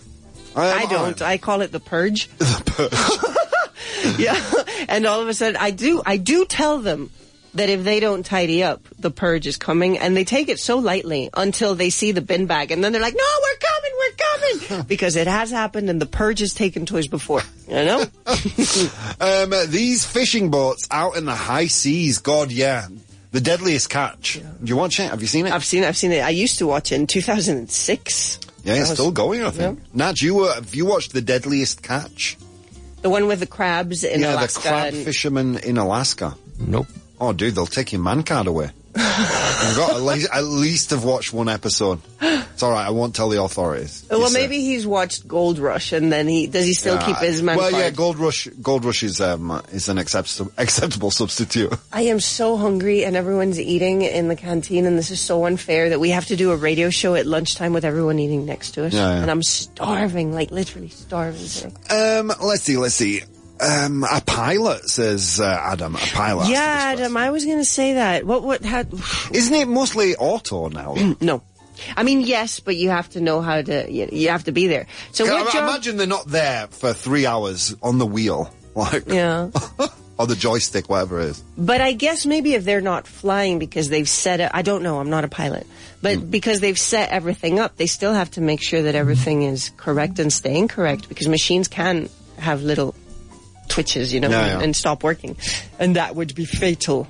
[0.56, 1.22] Um, I don't.
[1.22, 2.28] I call it the purge.
[2.38, 4.20] the purge.
[4.20, 4.36] yeah.
[4.90, 6.02] And all of a sudden, I do.
[6.06, 7.10] I do tell them
[7.56, 10.78] that if they don't tidy up, the purge is coming, and they take it so
[10.78, 14.68] lightly until they see the bin bag, and then they're like, "No, we're coming, we're
[14.78, 17.42] coming," because it has happened, and the purge has taken toys before.
[17.68, 18.06] You know.
[19.20, 22.88] Um, these fishing boats out in the high seas, God, yeah.
[23.32, 24.34] The deadliest catch.
[24.40, 25.10] Do you watch it?
[25.10, 25.54] Have you seen it?
[25.54, 25.84] I've seen.
[25.84, 25.88] It.
[25.88, 26.22] I've seen it.
[26.22, 28.40] I used to watch it in 2006.
[28.64, 29.80] yeah, it's was- still going, I think.
[29.94, 32.38] Nat, you were, have you watched The Deadliest Catch?
[33.04, 34.62] The one with the crabs in yeah, Alaska.
[34.64, 36.36] the crab and- fishermen in Alaska.
[36.60, 36.88] Nope.
[37.22, 38.72] Oh, dude, they'll take your man card away.
[38.98, 42.02] You've got at least, at least have watched one episode.
[42.20, 42.86] It's all right.
[42.86, 44.06] I won't tell the authorities.
[44.10, 47.18] well, It's, maybe he's watched Gold Rush, and then he does he still yeah, keep
[47.18, 47.82] his man Well, card?
[47.84, 48.48] yeah, Gold Rush.
[48.62, 51.72] Gold Rush is um is an acceptable acceptable substitute.
[51.94, 55.90] I am so hungry and everyone's eating in the canteen and this is so unfair
[55.90, 58.86] that we have to do a radio show at lunchtime with everyone eating next to
[58.86, 58.94] us.
[58.94, 59.22] Yeah, yeah.
[59.22, 62.18] And I'm starving, like literally starving today.
[62.18, 63.22] Um, let's see, let's see.
[63.62, 65.96] Um, a pilot says uh, Adam.
[65.96, 66.50] A pilot.
[66.50, 68.26] yeah, Adam, I was gonna say that.
[68.26, 68.84] What what how
[69.32, 70.96] Isn't it mostly auto now?
[71.22, 71.44] No.
[71.98, 74.68] I mean yes, but you have to know how to you, you have to be
[74.68, 74.88] there.
[75.12, 79.08] So what I job imagine they're not there for three hours on the wheel, like
[79.08, 79.50] Yeah.
[80.20, 81.44] or the joystick, whatever it is.
[81.58, 85.00] But I guess maybe if they're not flying because they've set it, I don't know,
[85.00, 85.66] I'm not a pilot,
[86.02, 86.30] but Hmm.
[86.30, 90.20] because they've set everything up, they still have to make sure that everything is correct
[90.20, 92.94] and staying correct because machines can have little
[93.72, 94.64] twitches, you know, Yeah, and, yeah.
[94.66, 95.38] and stop working.
[95.80, 97.08] And that would be fatal.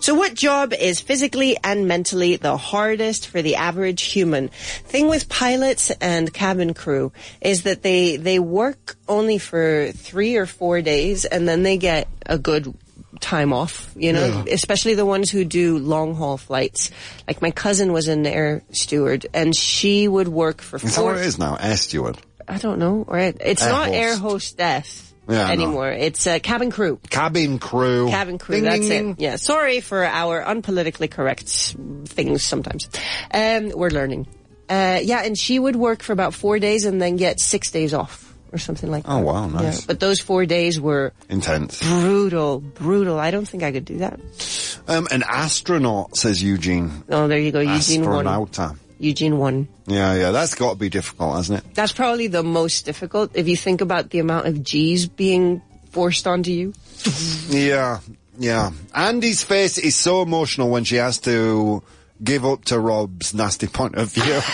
[0.00, 4.48] So what job is physically and mentally the hardest for the average human?
[4.48, 7.10] Thing with pilots and cabin crew
[7.40, 12.06] is that they, they work only for three or four days and then they get
[12.26, 12.74] a good
[13.20, 16.90] time off, you know, especially the ones who do long haul flights.
[17.26, 21.12] Like my cousin was an air steward and she would work for Is that four,
[21.12, 21.56] what it is now?
[21.56, 23.34] Air steward, I don't know, right?
[23.40, 23.96] It's Air not host.
[23.96, 25.90] air hostess Yeah, anymore.
[25.90, 26.98] It's uh, cabin crew.
[27.10, 29.20] cabin crew, Cabin crew, Ding, that's ding, it.
[29.20, 31.48] Yeah, sorry for our unpolitically correct
[32.06, 32.88] things sometimes.
[33.32, 34.26] Um, we're learning.
[34.68, 37.92] Uh, yeah, and she would work for about four days and then get six days
[37.94, 39.20] off or something like Oh that.
[39.20, 41.80] Oh wow, nice, Yeah, but those four days were intense.
[41.80, 43.18] brutal, brutal.
[43.18, 44.20] I don't think I could do that.
[44.86, 47.04] Um, an astronaut says Eugene.
[47.08, 47.60] Oh, there you go.
[47.60, 48.04] Eugene.
[48.04, 48.76] Astronauta.
[48.98, 49.68] Eugene won.
[49.86, 51.74] Yeah, yeah, that's got to be difficult, hasn't it?
[51.74, 56.26] That's probably the most difficult if you think about the amount of G's being forced
[56.26, 56.72] onto you.
[57.48, 58.00] Yeah,
[58.38, 58.70] yeah.
[58.94, 61.82] Andy's face is so emotional when she has to
[62.22, 64.40] give up to Rob's nasty point of view.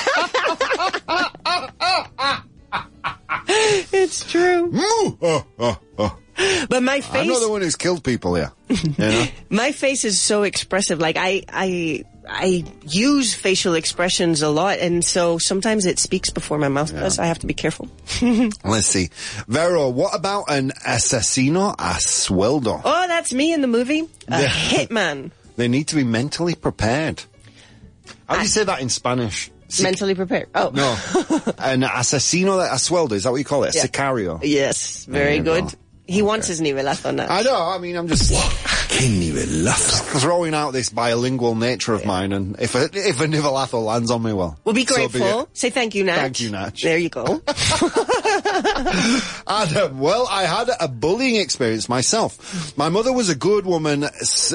[3.93, 4.70] It's true.
[4.74, 6.18] Oh, oh, oh.
[6.68, 8.53] But my I'm face, not the one who's killed people here.
[8.68, 9.26] You know?
[9.51, 10.99] my face is so expressive.
[10.99, 16.59] Like I, I, I use facial expressions a lot, and so sometimes it speaks before
[16.59, 17.18] my mouth does.
[17.18, 17.89] I have to be careful.
[18.64, 19.11] Let's see.
[19.49, 22.81] Vero, what about an asesino a sueldo?
[22.85, 24.09] Oh, that's me in the movie.
[24.28, 25.33] A hitman.
[25.57, 27.22] They need to be mentally prepared.
[28.26, 29.51] How do you say that in Spanish?
[29.68, 30.49] Sic- Mentally prepared.
[30.55, 30.70] Oh.
[30.72, 30.93] No.
[31.59, 33.74] an asesino a sueldo, is that what you call it?
[33.74, 33.85] A Yeah.
[33.85, 34.41] sicario?
[34.43, 35.64] Yes, very good.
[35.64, 35.70] go.
[36.07, 37.31] He wants his nivelazo that.
[37.31, 38.33] I know, I mean, I'm just
[40.20, 44.22] throwing out this bilingual nature of mine, and if a, if a nivelazo lands on
[44.22, 44.59] me, well.
[44.64, 45.48] We'll be so grateful.
[45.53, 46.18] Say thank you, Natch.
[46.18, 46.82] Thank you, Natch.
[46.82, 47.42] There you go.
[49.46, 52.76] Adam, well, I had a bullying experience myself.
[52.76, 54.05] My mother was a good woman,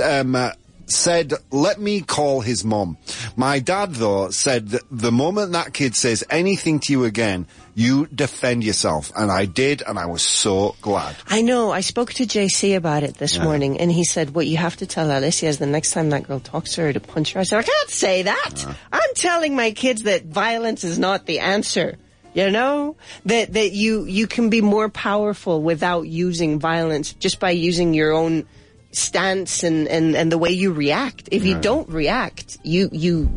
[0.04, 0.52] um, uh,
[0.88, 2.98] said, let me call his mum.
[3.36, 8.08] My dad, though, said that the moment that kid says anything to you again, you
[8.08, 9.12] defend yourself.
[9.16, 11.16] And I did, and I was so glad.
[11.28, 11.72] I know.
[11.72, 13.44] I spoke to JC about it this Yeah.
[13.44, 16.26] morning, and he said, "What you have to tell Alicia is the next time that
[16.28, 18.66] girl talks to her to punch her." I said, "I can't say that.
[18.94, 21.98] I'm telling my kids that violence is not the answer."
[22.34, 22.96] You know
[23.26, 28.12] that that you you can be more powerful without using violence, just by using your
[28.12, 28.46] own
[28.92, 31.30] stance and and and the way you react.
[31.32, 31.62] If you Yeah.
[31.62, 33.30] don't react, you you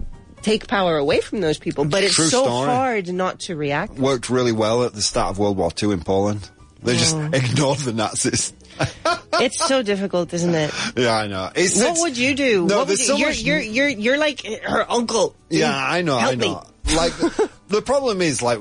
[0.49, 1.85] take power away from those people.
[1.85, 2.69] But it's True so story.
[2.69, 3.95] hard not to react.
[3.99, 6.49] Worked really well at the start of World War II in Poland.
[6.83, 7.31] They just Oh.
[7.33, 8.53] ignored the Nazis.
[9.41, 10.73] it's so difficult, isn't it?
[10.97, 11.51] Yeah, I know.
[11.55, 12.67] It's, what it's- would you do?
[12.67, 15.35] No, what would you, so you're, much- you're you're you're like her uncle.
[15.51, 16.49] Yeah, I know, Help I me.
[16.49, 16.63] know.
[16.97, 17.13] Like,
[17.69, 18.61] the problem is, like,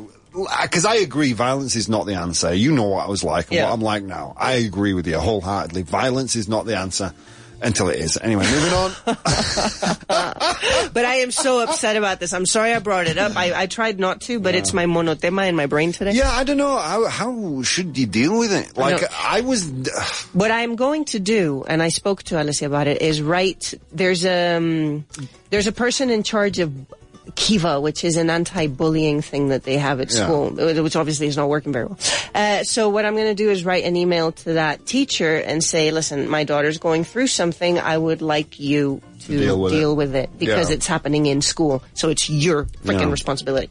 [0.64, 2.54] because I agree violence is not the answer.
[2.54, 3.66] You know what I was like and Yeah.
[3.66, 4.34] what I'm like now.
[4.38, 5.84] I agree with you wholeheartedly.
[5.84, 7.14] Violence is not the answer
[7.62, 8.18] until it is.
[8.22, 8.92] Anyway, moving on.
[10.94, 12.34] But I am so upset about this.
[12.34, 13.36] I'm sorry I brought it up.
[13.36, 16.14] I, I tried not to, but it's my monotema in my brain today.
[16.14, 16.76] yeah, I don't know.
[16.78, 18.76] How, how should you deal with it?
[18.78, 19.08] Like, know.
[19.16, 19.70] I was,
[20.34, 23.74] What I'm going to do, and I spoke to Alicia about it, is write.
[23.92, 25.06] There's um
[25.50, 26.74] there's a person in charge of
[27.38, 30.24] Kiva, which is an anti-bullying thing that they have at Yeah.
[30.26, 31.98] school, which obviously is not working very well.
[32.36, 35.64] Uh, so what I'm going to do is write an email to that teacher and
[35.64, 37.78] say, listen, my daughter's going through something.
[37.80, 39.86] I would like you to Deal with it.
[39.96, 40.76] with it because Yeah.
[40.76, 41.84] it's happening in school.
[41.94, 43.12] So it's your freaking Yeah.
[43.12, 43.70] responsibility.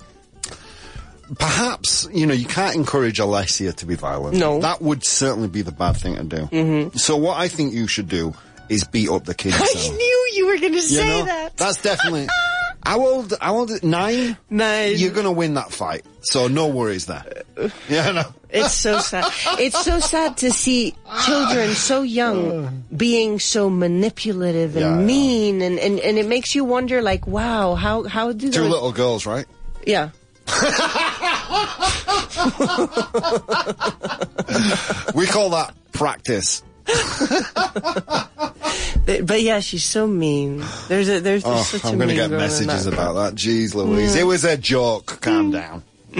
[1.41, 4.37] perhaps, you know, you can't encourage Alessia to be violent.
[4.37, 4.61] No.
[4.61, 6.37] That would certainly be the bad thing to do.
[6.53, 6.97] Mm-hmm.
[6.99, 8.33] So what I think you should do
[8.69, 11.25] is beat up the kid I knew you were going to You say know?
[11.25, 11.57] that.
[11.57, 12.29] That's definitely.
[12.87, 13.35] How old?
[13.41, 13.83] How old?
[13.83, 14.37] Nine.
[14.49, 14.93] Nine.
[14.97, 17.25] You're gonna win that fight, so no worries there.
[17.59, 18.23] Uh, yeah, no.
[18.49, 19.25] It's so sad.
[19.59, 25.81] It's so sad to see children so young being so manipulative and Yeah, mean, and,
[25.81, 28.71] and, and it makes you wonder, like, wow, how how do Two those?
[28.71, 29.47] little girls, right?
[29.85, 30.11] Yeah.
[35.15, 36.63] We call that practice.
[39.07, 40.65] But, but yeah, she's so mean.
[40.89, 42.93] There's a there's, there's Oh, such I'm a gonna mean get messages that.
[42.93, 43.35] about that.
[43.37, 44.23] Jeez, Louise, Yeah.
[44.23, 45.21] it was a joke.
[45.21, 45.85] Calm down.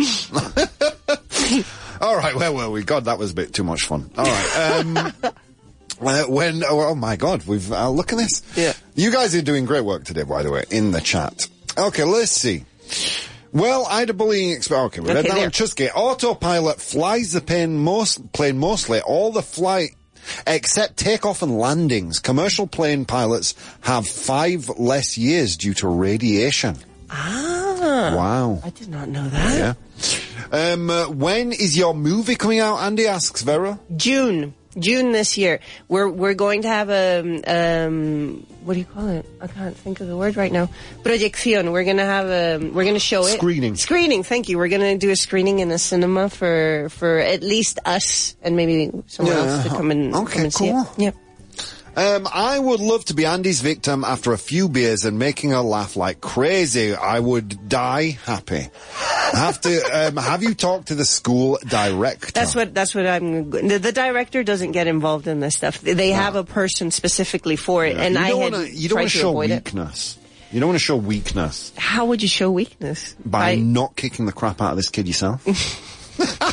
[2.01, 2.85] All right, where were we?
[2.85, 4.09] God, that was a bit too much fun.
[4.17, 4.83] All right.
[4.85, 5.13] Um,
[5.99, 8.43] when, when oh my God, we've uh, look at this.
[8.55, 8.73] Yeah.
[8.95, 11.49] You guys are doing great work today, by the way, in the chat.
[11.77, 12.65] Okay, let's see.
[13.53, 14.93] Well, I had a bullying experience.
[14.93, 15.45] Okay, we read Okay, that there.
[15.47, 15.91] on Chusky.
[15.91, 19.96] Autopilot flies the plane, most, plane mostly all the flight
[20.47, 22.19] except takeoff and landings.
[22.19, 26.77] Commercial plane pilots have five less years due to radiation.
[27.11, 28.61] Ah, Wow.
[28.65, 29.77] I did not know that.
[30.53, 30.73] Yeah.
[30.73, 32.79] Um, uh, when is your movie coming out?
[32.79, 33.79] Andy asks Vera.
[33.97, 35.61] June, June this year.
[35.89, 39.25] We're we're going to have a um what do you call it?
[39.41, 40.69] I can't think of the word right now.
[41.05, 41.73] Proyección.
[41.73, 43.77] We're gonna have a we're gonna show it Screening.
[43.77, 44.23] Screening.
[44.23, 44.59] Thank you.
[44.59, 48.91] We're gonna do a screening in a cinema for for at least us and maybe
[49.07, 49.43] someone Yeah.
[49.45, 50.87] else to come and Okay, come and see it.
[50.99, 51.11] Yeah.
[51.97, 55.61] Um, I would love to be Andy's victim after a few beers and making her
[55.63, 56.95] laugh like crazy.
[56.95, 58.69] I would die happy.
[59.47, 62.33] Have to, um, have you talked to the school director?
[62.33, 63.51] That's what that's what I'm.
[63.51, 65.81] The, the director doesn't get involved in this stuff.
[65.81, 68.99] They have a person specifically for it, and you I don't had wanna, you don't
[69.01, 69.65] want to show avoid it.
[69.67, 70.19] weakness.
[70.53, 73.15] You don't want to show weakness How would you show weakness?
[73.25, 75.45] by not kicking the crap out of this kid yourself.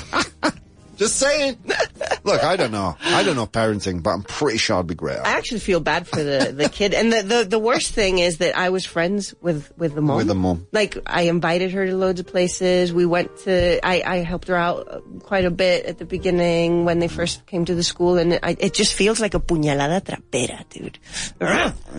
[1.03, 1.57] Just saying.
[2.23, 2.95] Look, I don't know.
[3.01, 5.17] I don't know parenting, but I'm pretty sure I'd be great.
[5.17, 6.93] I actually feel bad for the, the kid.
[6.93, 10.15] And the, the, the worst thing is that I was friends with, with the mom.
[10.15, 10.65] With the mom.
[10.71, 12.93] Like, I invited her to loads of places.
[12.93, 16.99] We went to, I, I helped her out quite a bit at the beginning when
[16.99, 18.17] they first came to the school.
[18.17, 20.99] And I, it just feels like a puñalada trapera, dude.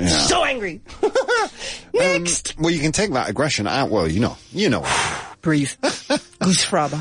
[0.09, 0.80] So angry.
[1.94, 2.59] Um, Next.
[2.59, 3.88] Well, you can take that aggression out.
[3.88, 4.84] Well, you know, you know.
[5.45, 5.70] Breathe.
[6.40, 6.99] Goosfraba.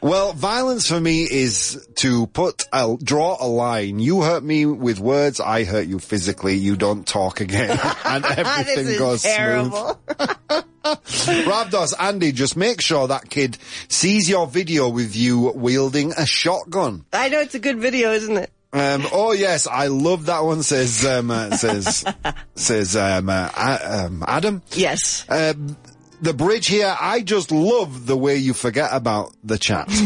[0.00, 4.00] Well, violence for me is to put a draw a line.
[4.00, 6.56] You hurt me with words, I hurt you physically.
[6.56, 7.70] You don't talk again,
[8.04, 10.00] and everything this is goes terrible.
[11.04, 11.46] smooth.
[11.46, 13.56] Ravdos, Andy, just make sure that kid
[13.88, 17.04] sees your video with you wielding a shotgun.
[17.12, 18.50] I know it's a good video, isn't it?
[18.74, 20.62] Um, oh yes, I love that one.
[20.62, 22.04] Says um, uh, says
[22.56, 24.62] says um, uh, A- um, Adam.
[24.72, 25.24] Yes.
[26.22, 26.96] The bridge here.
[27.00, 29.88] I just love the way you forget about the chat.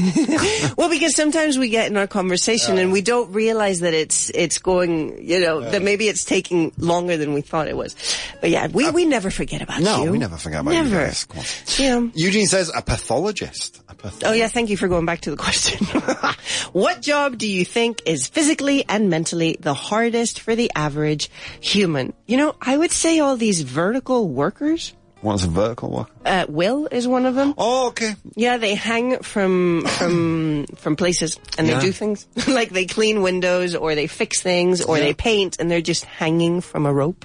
[0.77, 4.59] Well, because sometimes we get in our conversation and we don't realize that it's it's
[4.59, 7.97] going, you know, that maybe it's taking longer than we thought it was.
[8.41, 10.07] But yeah, we, we uh, never forget about no, you.
[10.07, 10.89] No, we never forget about Never.
[10.89, 11.79] you guys.
[11.79, 12.07] Yeah.
[12.15, 13.83] Eugene says a pathologist.
[13.89, 15.87] A path- Oh yeah, thank you for going back to the question.
[16.73, 22.13] what job do you think is physically and mentally the hardest for the average human?
[22.27, 24.95] You know, I would say all these vertical workers.
[25.23, 26.11] What's a vertical work?
[26.25, 27.55] Uh, Will is one of them.
[27.57, 28.15] Oh, okay.
[28.37, 31.81] Yeah, they hang from from from places and Yeah.
[31.81, 35.05] they do things like they clean windows or they fix things or Yeah.
[35.05, 37.25] they paint and they're just hanging from a rope.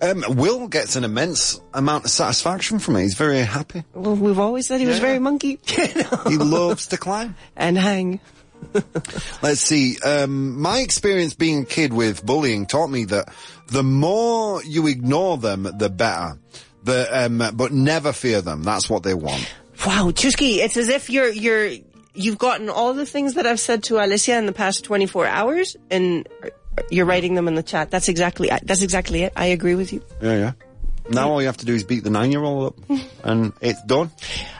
[0.00, 3.02] Um, Will gets an immense amount of satisfaction from it.
[3.02, 3.82] He's very happy.
[3.92, 5.58] Well, we've always said he was very monkey
[6.28, 7.34] He loves to climb.
[7.56, 8.20] and hang.
[9.42, 9.98] Let's see.
[10.04, 13.34] Um, my experience being a kid with bullying taught me that
[13.66, 16.38] the more you ignore them, the better.
[16.84, 18.62] The, um, but never fear them.
[18.62, 19.48] That's what they want.
[19.86, 21.70] Wow, Chusky, it's as if you're you're
[22.14, 25.76] you've gotten all the things that I've said to Alicia in the past 24 hours
[25.90, 26.28] and
[26.90, 27.90] you're writing them in the chat.
[27.90, 29.32] That's exactly that's exactly it.
[29.36, 30.02] I agree with you.
[30.20, 30.52] Yeah, yeah.
[31.08, 34.10] Now all you have to do is beat the nine-year-old up, and it's done.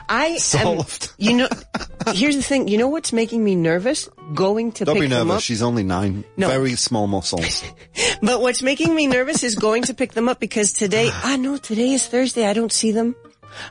[0.09, 0.79] I am,
[1.17, 1.47] you know,
[2.13, 2.67] here's the thing.
[2.67, 4.09] You know what's making me nervous?
[4.33, 5.37] Going to Don't pick be them nervous.
[5.37, 5.43] up.
[5.43, 6.25] She's only nine.
[6.35, 6.49] No.
[6.49, 7.63] Very small muscles.
[8.21, 11.57] But what's making me nervous is going to pick them up because today, ah know
[11.57, 12.45] today is Thursday.
[12.45, 13.15] I don't see them.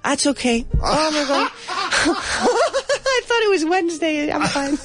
[0.04, 0.66] That's okay.
[0.84, 1.50] Oh my god.
[3.14, 4.30] I thought it was Wednesday.
[4.32, 4.76] I'm fine.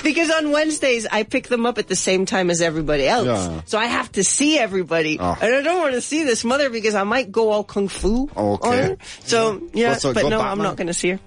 [0.04, 3.26] because on Wednesdays I pick them up at the same time as everybody else.
[3.26, 3.60] Yeah.
[3.64, 5.18] So I have to see everybody.
[5.18, 5.36] Oh.
[5.40, 8.28] And I don't want to see this mother because I might go all kung fu
[8.36, 8.90] Okay.
[8.90, 8.98] on.
[9.24, 11.20] So yeah, What's up, but go no, I'm not going to see her.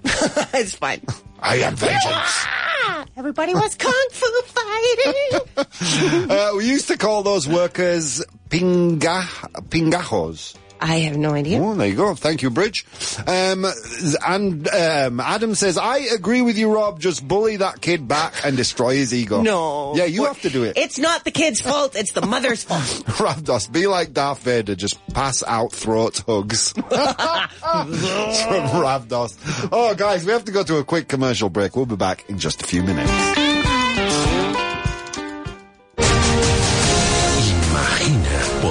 [0.54, 1.02] it's fine.
[1.40, 2.46] I am vengeance.
[3.16, 6.30] Everybody was kung fu fighting.
[6.30, 9.22] uh, we used to call those workers pinga,
[9.68, 10.54] pingajos.
[10.80, 11.60] I have no idea.
[11.62, 12.14] Oh, there you go.
[12.14, 12.86] Thank you, Bridge.
[13.26, 13.66] Um,
[14.26, 17.00] and um, Adam says, I agree with you, Rob.
[17.00, 19.42] Just bully that kid back and destroy his ego.
[19.42, 19.94] No.
[19.94, 20.76] Yeah, you have to do it.
[20.76, 21.94] It's not the kid's fault.
[21.96, 22.80] It's the mother's fault.
[23.18, 24.74] Ravdos, be like Darth Vader.
[24.74, 26.72] Just pass out throat hugs.
[26.72, 26.88] From
[28.82, 29.68] Ravdos.
[29.72, 31.76] Oh, guys, we have to go to a quick commercial break.
[31.76, 33.49] We'll be back in just a few minutes.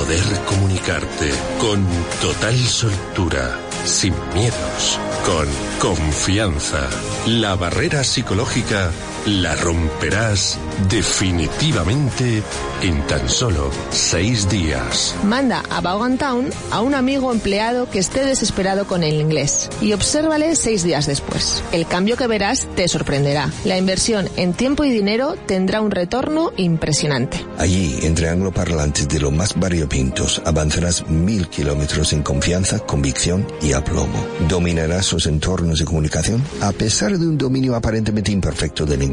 [0.10, 1.30] Poder comunicarte
[1.60, 1.86] con
[2.20, 5.48] total soltura, sin miedos, con
[5.80, 6.90] confianza.
[7.28, 8.90] La barrera psicológica
[9.26, 10.58] la romperás
[10.90, 12.42] definitivamente
[12.82, 15.16] en tan solo seis días.
[15.24, 19.94] Manda a Vaughan Town a un amigo empleado que esté desesperado con el inglés y
[19.94, 21.64] obsérvale seis días después.
[21.72, 23.52] El cambio que verás te sorprenderá.
[23.66, 27.46] La inversión en tiempo y dinero tendrá un retorno impresionante.
[27.58, 34.26] Allí, entre angloparlantes de lo más variopintos, avanzarás mil kilómetros en confianza, convicción y aplomo.
[34.48, 39.09] Dominarás los entornos de comunicación a pesar de un dominio aparentemente imperfecto del inglés.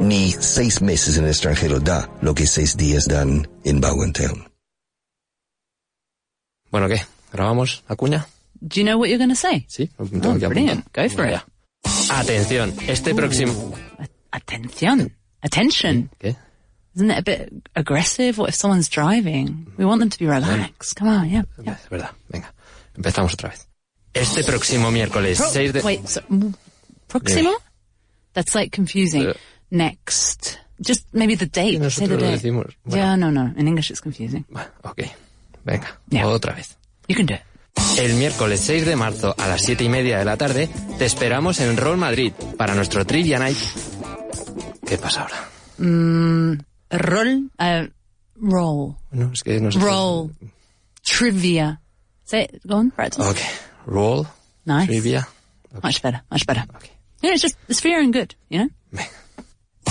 [0.00, 4.48] Ni seis meses en el extranjero da lo que seis días dan en Vaughan Town.
[6.70, 7.00] Bueno, ¿qué?
[7.32, 8.26] ¿Grabamos la cuña?
[8.60, 9.64] Do you know what you're going to say?
[9.68, 9.90] Sí.
[9.98, 10.84] Oh, brilliant.
[10.92, 11.44] Go for Venga.
[12.10, 13.74] Atención, este próximo...
[14.32, 15.12] Atención.
[15.42, 16.10] Attention.
[16.18, 16.36] ¿Qué?
[16.94, 18.38] Isn't it a bit aggressive?
[18.38, 19.66] What if someone's driving?
[19.76, 20.96] We want them to be relaxed.
[20.96, 21.42] Come on, yeah.
[21.62, 21.74] yeah.
[21.74, 22.52] Es verdad, venga.
[22.96, 23.68] Empezamos otra vez.
[24.14, 25.80] Este próximo miércoles Pro- 6 de...
[25.82, 26.20] Wait, so,
[27.06, 27.52] Proxima?
[28.36, 29.32] That's like confusing.
[29.70, 30.58] Next.
[30.78, 31.78] Just maybe the date.
[31.80, 32.32] Sí, Say nosotros the lo date.
[32.36, 32.66] decimos.
[32.84, 33.02] Bueno.
[33.02, 33.54] Yeah, no, no.
[33.58, 34.44] In English it's confusing.
[34.82, 35.02] Ok,
[35.64, 36.26] venga, Yeah.
[36.28, 36.76] otra vez.
[37.08, 37.40] You can do it.
[37.98, 40.68] El miércoles 6 de marzo a las 7 y media de la tarde
[40.98, 43.56] te esperamos en Roll Madrid para nuestro Trivia Night.
[44.86, 45.48] ¿Qué pasa ahora?
[45.78, 46.58] Mm,
[46.90, 47.50] roll.
[47.58, 47.88] Uh,
[48.36, 48.96] roll.
[49.12, 49.78] No, es que no sé.
[49.78, 50.30] Roll.
[51.02, 51.80] Trivia.
[52.24, 52.60] Say it.
[52.64, 52.90] Go on.
[52.90, 53.22] Practice.
[53.22, 53.38] Ok,
[53.86, 54.26] Roll,
[54.66, 54.86] Nice.
[54.86, 55.26] Trivia.
[55.82, 56.22] Much better.
[56.30, 56.64] Much better.
[57.22, 58.68] Yeah, it's just, it's fair and good, you know?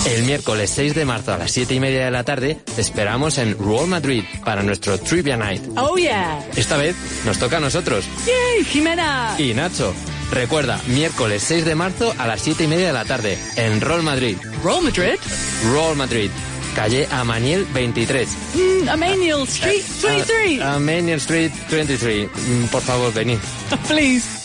[0.06, 3.38] El miércoles 6 de marzo a las 7 y media de la tarde te esperamos
[3.38, 5.62] en Roll Madrid para nuestro Trivia Night.
[5.76, 6.46] Oh, yeah.
[6.54, 8.04] Esta vez nos toca a nosotros.
[8.26, 9.34] Yay, Jimena.
[9.38, 9.94] Y Nacho.
[10.30, 14.02] Recuerda, miércoles 6 de marzo a las 7 y media de la tarde en Roll
[14.02, 14.36] Madrid.
[14.62, 15.14] Roll Madrid.
[15.72, 16.30] Roll Madrid.
[16.76, 18.28] Calle Amaniel 23.
[18.54, 20.60] Mm, Emmanuel Street 23.
[20.60, 22.28] A- Amaniel Street 23.
[22.28, 23.38] Mm, Por favor, venid.
[23.88, 24.35] Please.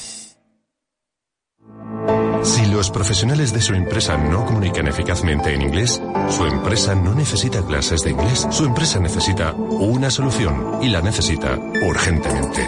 [2.92, 8.12] Profesionales de su empresa no comunican eficazmente en inglés, su empresa no necesita clases de
[8.12, 8.48] inglés.
[8.52, 12.68] Su empresa necesita una solución y la necesita urgentemente.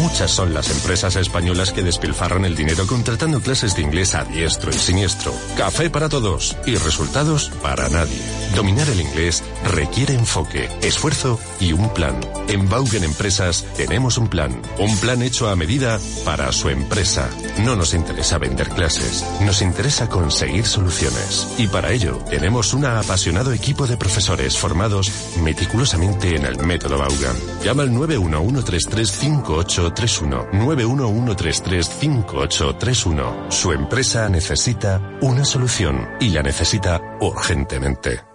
[0.00, 4.70] Muchas son las empresas españolas que despilfarran el dinero contratando clases de inglés a diestro
[4.70, 5.32] y siniestro.
[5.56, 8.20] Café para todos y resultados para nadie.
[8.54, 12.20] Dominar el inglés requiere enfoque, esfuerzo y un plan.
[12.48, 14.60] En Vaughan Empresas tenemos un plan.
[14.78, 17.30] Un plan hecho a medida para su empresa.
[17.64, 21.48] No nos interesa vender clases, nos interesa conseguir soluciones.
[21.58, 25.10] Y para ello tenemos un apasionado equipo de profesores formados
[25.42, 27.36] meticulosamente en el método Vaughan.
[27.62, 30.50] Llama al 911335831.
[30.52, 33.50] 911335831.
[33.50, 38.33] Su empresa necesita una solución y la necesita urgentemente.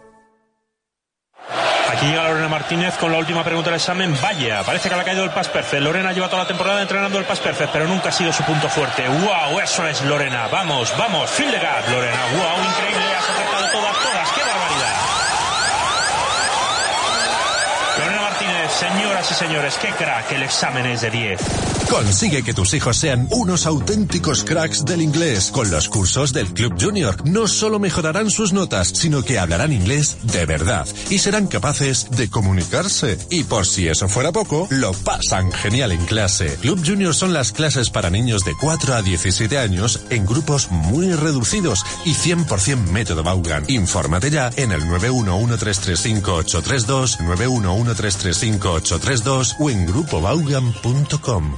[2.00, 4.18] Aquí llega Lorena Martínez con la última pregunta del examen.
[4.22, 5.84] Vaya, parece que le ha caído el Pass Perfect.
[5.84, 8.70] Lorena lleva toda la temporada entrenando el Pass Perfect, pero nunca ha sido su punto
[8.70, 9.06] fuerte.
[9.06, 9.60] ¡Wow!
[9.60, 10.48] Eso es Lorena.
[10.48, 11.30] Vamos, vamos.
[11.30, 12.22] Fin de gap, Lorena.
[12.38, 12.66] ¡Wow!
[12.70, 13.16] Increíble.
[13.18, 14.30] Has acertado todas, todas.
[14.32, 14.96] ¡Qué barbaridad!
[17.98, 20.32] Lorena Martínez, señoras y señores, qué crack.
[20.32, 21.79] El examen es de 10.
[21.90, 26.76] Consigue que tus hijos sean unos auténticos cracks del inglés con los cursos del Club
[26.80, 27.28] Junior.
[27.28, 32.30] No solo mejorarán sus notas, sino que hablarán inglés de verdad y serán capaces de
[32.30, 33.18] comunicarse.
[33.32, 36.60] Y por si eso fuera poco, lo pasan genial en clase.
[36.62, 41.12] Club Junior son las clases para niños de 4 a 17 años en grupos muy
[41.14, 43.64] reducidos y 100% método Vaughan.
[43.68, 51.58] Infórmate ya en el 911335832, 911335832 o en grupovaughan.com.